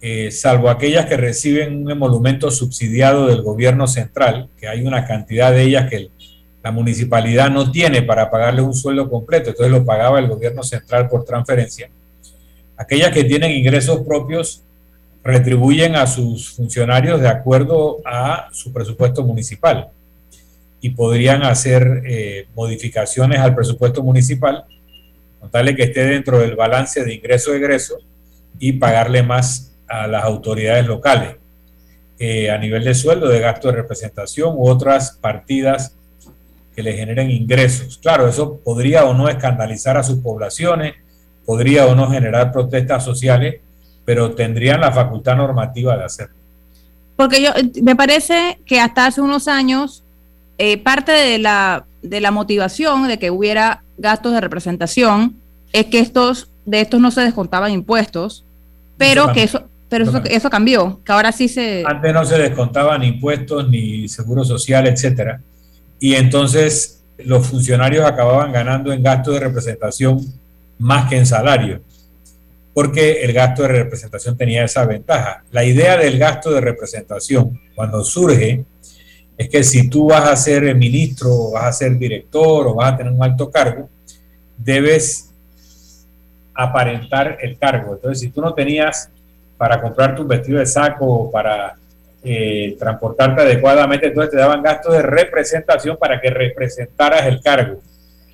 [0.00, 5.52] eh, salvo aquellas que reciben un emolumento subsidiado del gobierno central, que hay una cantidad
[5.52, 6.10] de ellas que
[6.62, 11.08] la municipalidad no tiene para pagarle un sueldo completo, entonces lo pagaba el gobierno central
[11.08, 11.88] por transferencia.
[12.76, 14.62] Aquellas que tienen ingresos propios
[15.24, 19.88] retribuyen a sus funcionarios de acuerdo a su presupuesto municipal
[20.80, 24.64] y podrían hacer eh, modificaciones al presupuesto municipal
[25.40, 27.98] contarle que esté dentro del balance de ingreso-egreso
[28.58, 31.36] y pagarle más a las autoridades locales
[32.18, 35.94] eh, a nivel de sueldo, de gasto de representación u otras partidas
[36.74, 37.98] que le generen ingresos.
[37.98, 40.94] Claro, eso podría o no escandalizar a sus poblaciones,
[41.44, 43.60] podría o no generar protestas sociales,
[44.06, 46.36] pero tendrían la facultad normativa de hacerlo.
[47.16, 47.50] Porque yo
[47.82, 50.02] me parece que hasta hace unos años
[50.58, 55.36] eh, parte de la, de la motivación de que hubiera gastos de representación
[55.72, 58.44] es que estos de estos no se descontaban impuestos,
[58.96, 59.64] pero que eso
[59.96, 64.44] pero eso, eso, cambió, que ahora sí se antes no se descontaban impuestos ni seguro
[64.44, 65.40] social, etcétera,
[65.98, 70.20] y entonces los funcionarios acababan ganando en gastos de representación
[70.78, 71.80] más que en salario,
[72.74, 75.42] porque el gasto de representación tenía esa ventaja.
[75.50, 78.66] La idea del gasto de representación cuando surge
[79.38, 82.92] es que si tú vas a ser ministro, o vas a ser director o vas
[82.92, 83.88] a tener un alto cargo,
[84.58, 85.30] debes
[86.54, 87.94] aparentar el cargo.
[87.94, 89.10] Entonces, si tú no tenías
[89.56, 91.76] para comprar tu vestido de saco para
[92.22, 97.80] eh, transportarte adecuadamente, entonces te daban gastos de representación para que representaras el cargo.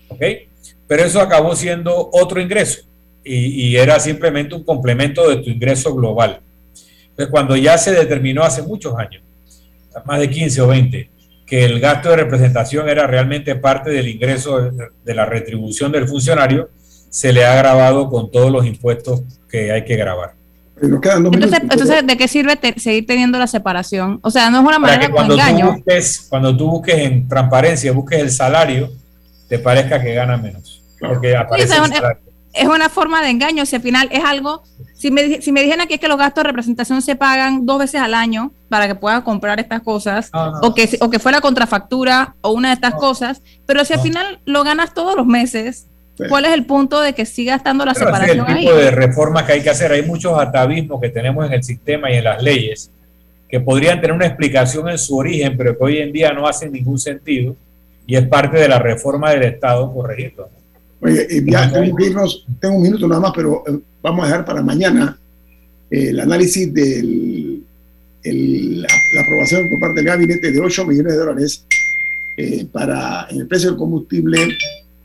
[0.09, 0.23] ¿Ok?
[0.87, 2.83] Pero eso acabó siendo otro ingreso
[3.25, 6.41] y, y era simplemente un complemento de tu ingreso global.
[7.11, 9.23] Entonces, cuando ya se determinó hace muchos años,
[10.05, 11.11] más de 15 o 20,
[11.47, 14.71] que el gasto de representación era realmente parte del ingreso
[15.05, 16.71] de la retribución del funcionario,
[17.11, 20.33] se le ha grabado con todos los impuestos que hay que grabar.
[20.81, 24.19] Entonces, entonces, ¿de qué sirve seguir teniendo la separación?
[24.23, 25.77] O sea, no es una manera de engaño.
[26.29, 28.91] cuando tú busques en transparencia, busques el salario,
[29.49, 30.83] te parezca que gana menos.
[30.99, 31.75] Porque aparece
[32.53, 33.65] es una forma de engaño.
[33.67, 34.63] Si al final es algo,
[34.95, 38.01] si me, si me dijeran aquí que los gastos de representación se pagan dos veces
[38.01, 40.31] al año para que pueda comprar estas cosas,
[40.63, 44.41] o, que, o que fuera contrafactura o una de estas cosas, pero si al final
[44.45, 45.89] lo ganas todos los meses,
[46.29, 49.45] ¿cuál es el punto de que siga estando la separación es el tipo de reformas
[49.45, 49.93] que hay que hacer.
[49.93, 52.91] Hay muchos atavismos que tenemos en el sistema y en las leyes
[53.53, 56.73] que podrían tener una explicación en su origen, pero que hoy en día no hacen
[56.73, 57.55] ningún sentido
[58.07, 60.49] y es parte de la reforma del Estado corregirlo.
[61.03, 64.29] Oye, eh, ya tengo que irnos, tengo un minuto nada más, pero eh, vamos a
[64.29, 65.19] dejar para mañana
[65.91, 67.61] eh, el análisis de
[68.25, 68.89] la,
[69.21, 71.67] aprobación por parte del gabinete de 8 millones de dólares
[72.73, 74.49] para el precio del combustible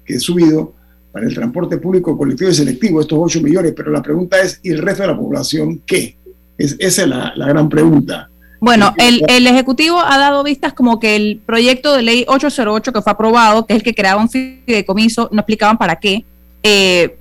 [0.06, 0.74] que ha subido
[1.12, 4.72] para el transporte público colectivo y selectivo, estos 8 millones, pero la pregunta es, ¿y
[4.72, 6.16] el resto de la población qué?
[6.58, 8.30] Es, esa es la, la gran pregunta.
[8.60, 13.02] Bueno, el, el, Ejecutivo ha dado vistas como que el proyecto de ley 808 que
[13.02, 16.26] fue aprobado, que es el que creaba un fideicomiso, no explicaban para qué,
[16.64, 17.18] eh,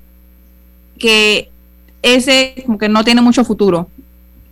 [0.98, 1.50] que
[2.02, 3.88] ese como que no tiene mucho futuro,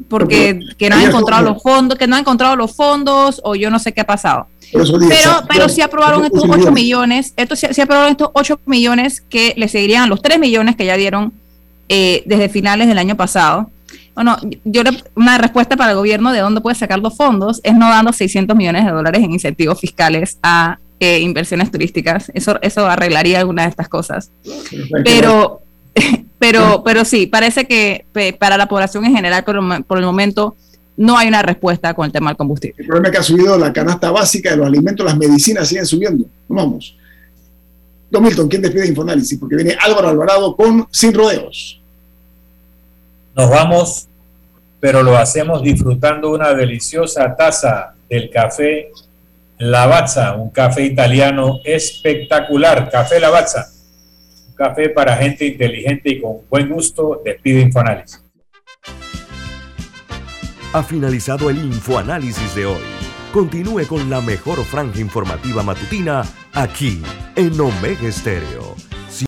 [0.09, 3.71] porque que no ha encontrado los fondos, que no ha encontrado los fondos o yo
[3.71, 4.47] no sé qué ha pasado.
[4.73, 9.69] Pero, pero sí aprobaron estos 8 millones, estos sí, aprobaron estos 8 millones que le
[9.69, 11.33] seguirían los 3 millones que ya dieron
[11.89, 13.71] eh, desde finales del año pasado.
[14.15, 14.83] Bueno, yo
[15.15, 18.57] una respuesta para el gobierno de dónde puede sacar los fondos es no dando 600
[18.57, 22.31] millones de dólares en incentivos fiscales a eh, inversiones turísticas.
[22.35, 24.31] Eso, eso arreglaría alguna de estas cosas.
[25.05, 25.64] Pero,
[26.38, 28.07] pero, pero sí, parece que
[28.38, 30.57] para la población en general, por, por el momento,
[30.97, 32.76] no hay una respuesta con el tema del combustible.
[32.78, 35.86] El problema es que ha subido la canasta básica de los alimentos, las medicinas siguen
[35.86, 36.26] subiendo.
[36.49, 36.97] Vamos.
[38.11, 39.38] Don Milton, ¿quién despide Infoanálisis?
[39.38, 41.80] Porque viene Álvaro Alvarado con Sin Rodeos.
[43.34, 44.07] Nos vamos,
[44.78, 48.92] pero lo hacemos disfrutando una deliciosa taza del café
[49.59, 52.88] Lavazza, un café italiano espectacular.
[52.88, 53.66] Café Lavazza,
[54.55, 57.21] café para gente inteligente y con buen gusto.
[57.25, 58.25] Despide Infoanálisis.
[60.73, 62.83] Ha finalizado el Infoanálisis de hoy.
[63.33, 67.03] Continúe con la mejor franja informativa matutina aquí
[67.37, 68.77] en Omega Estéreo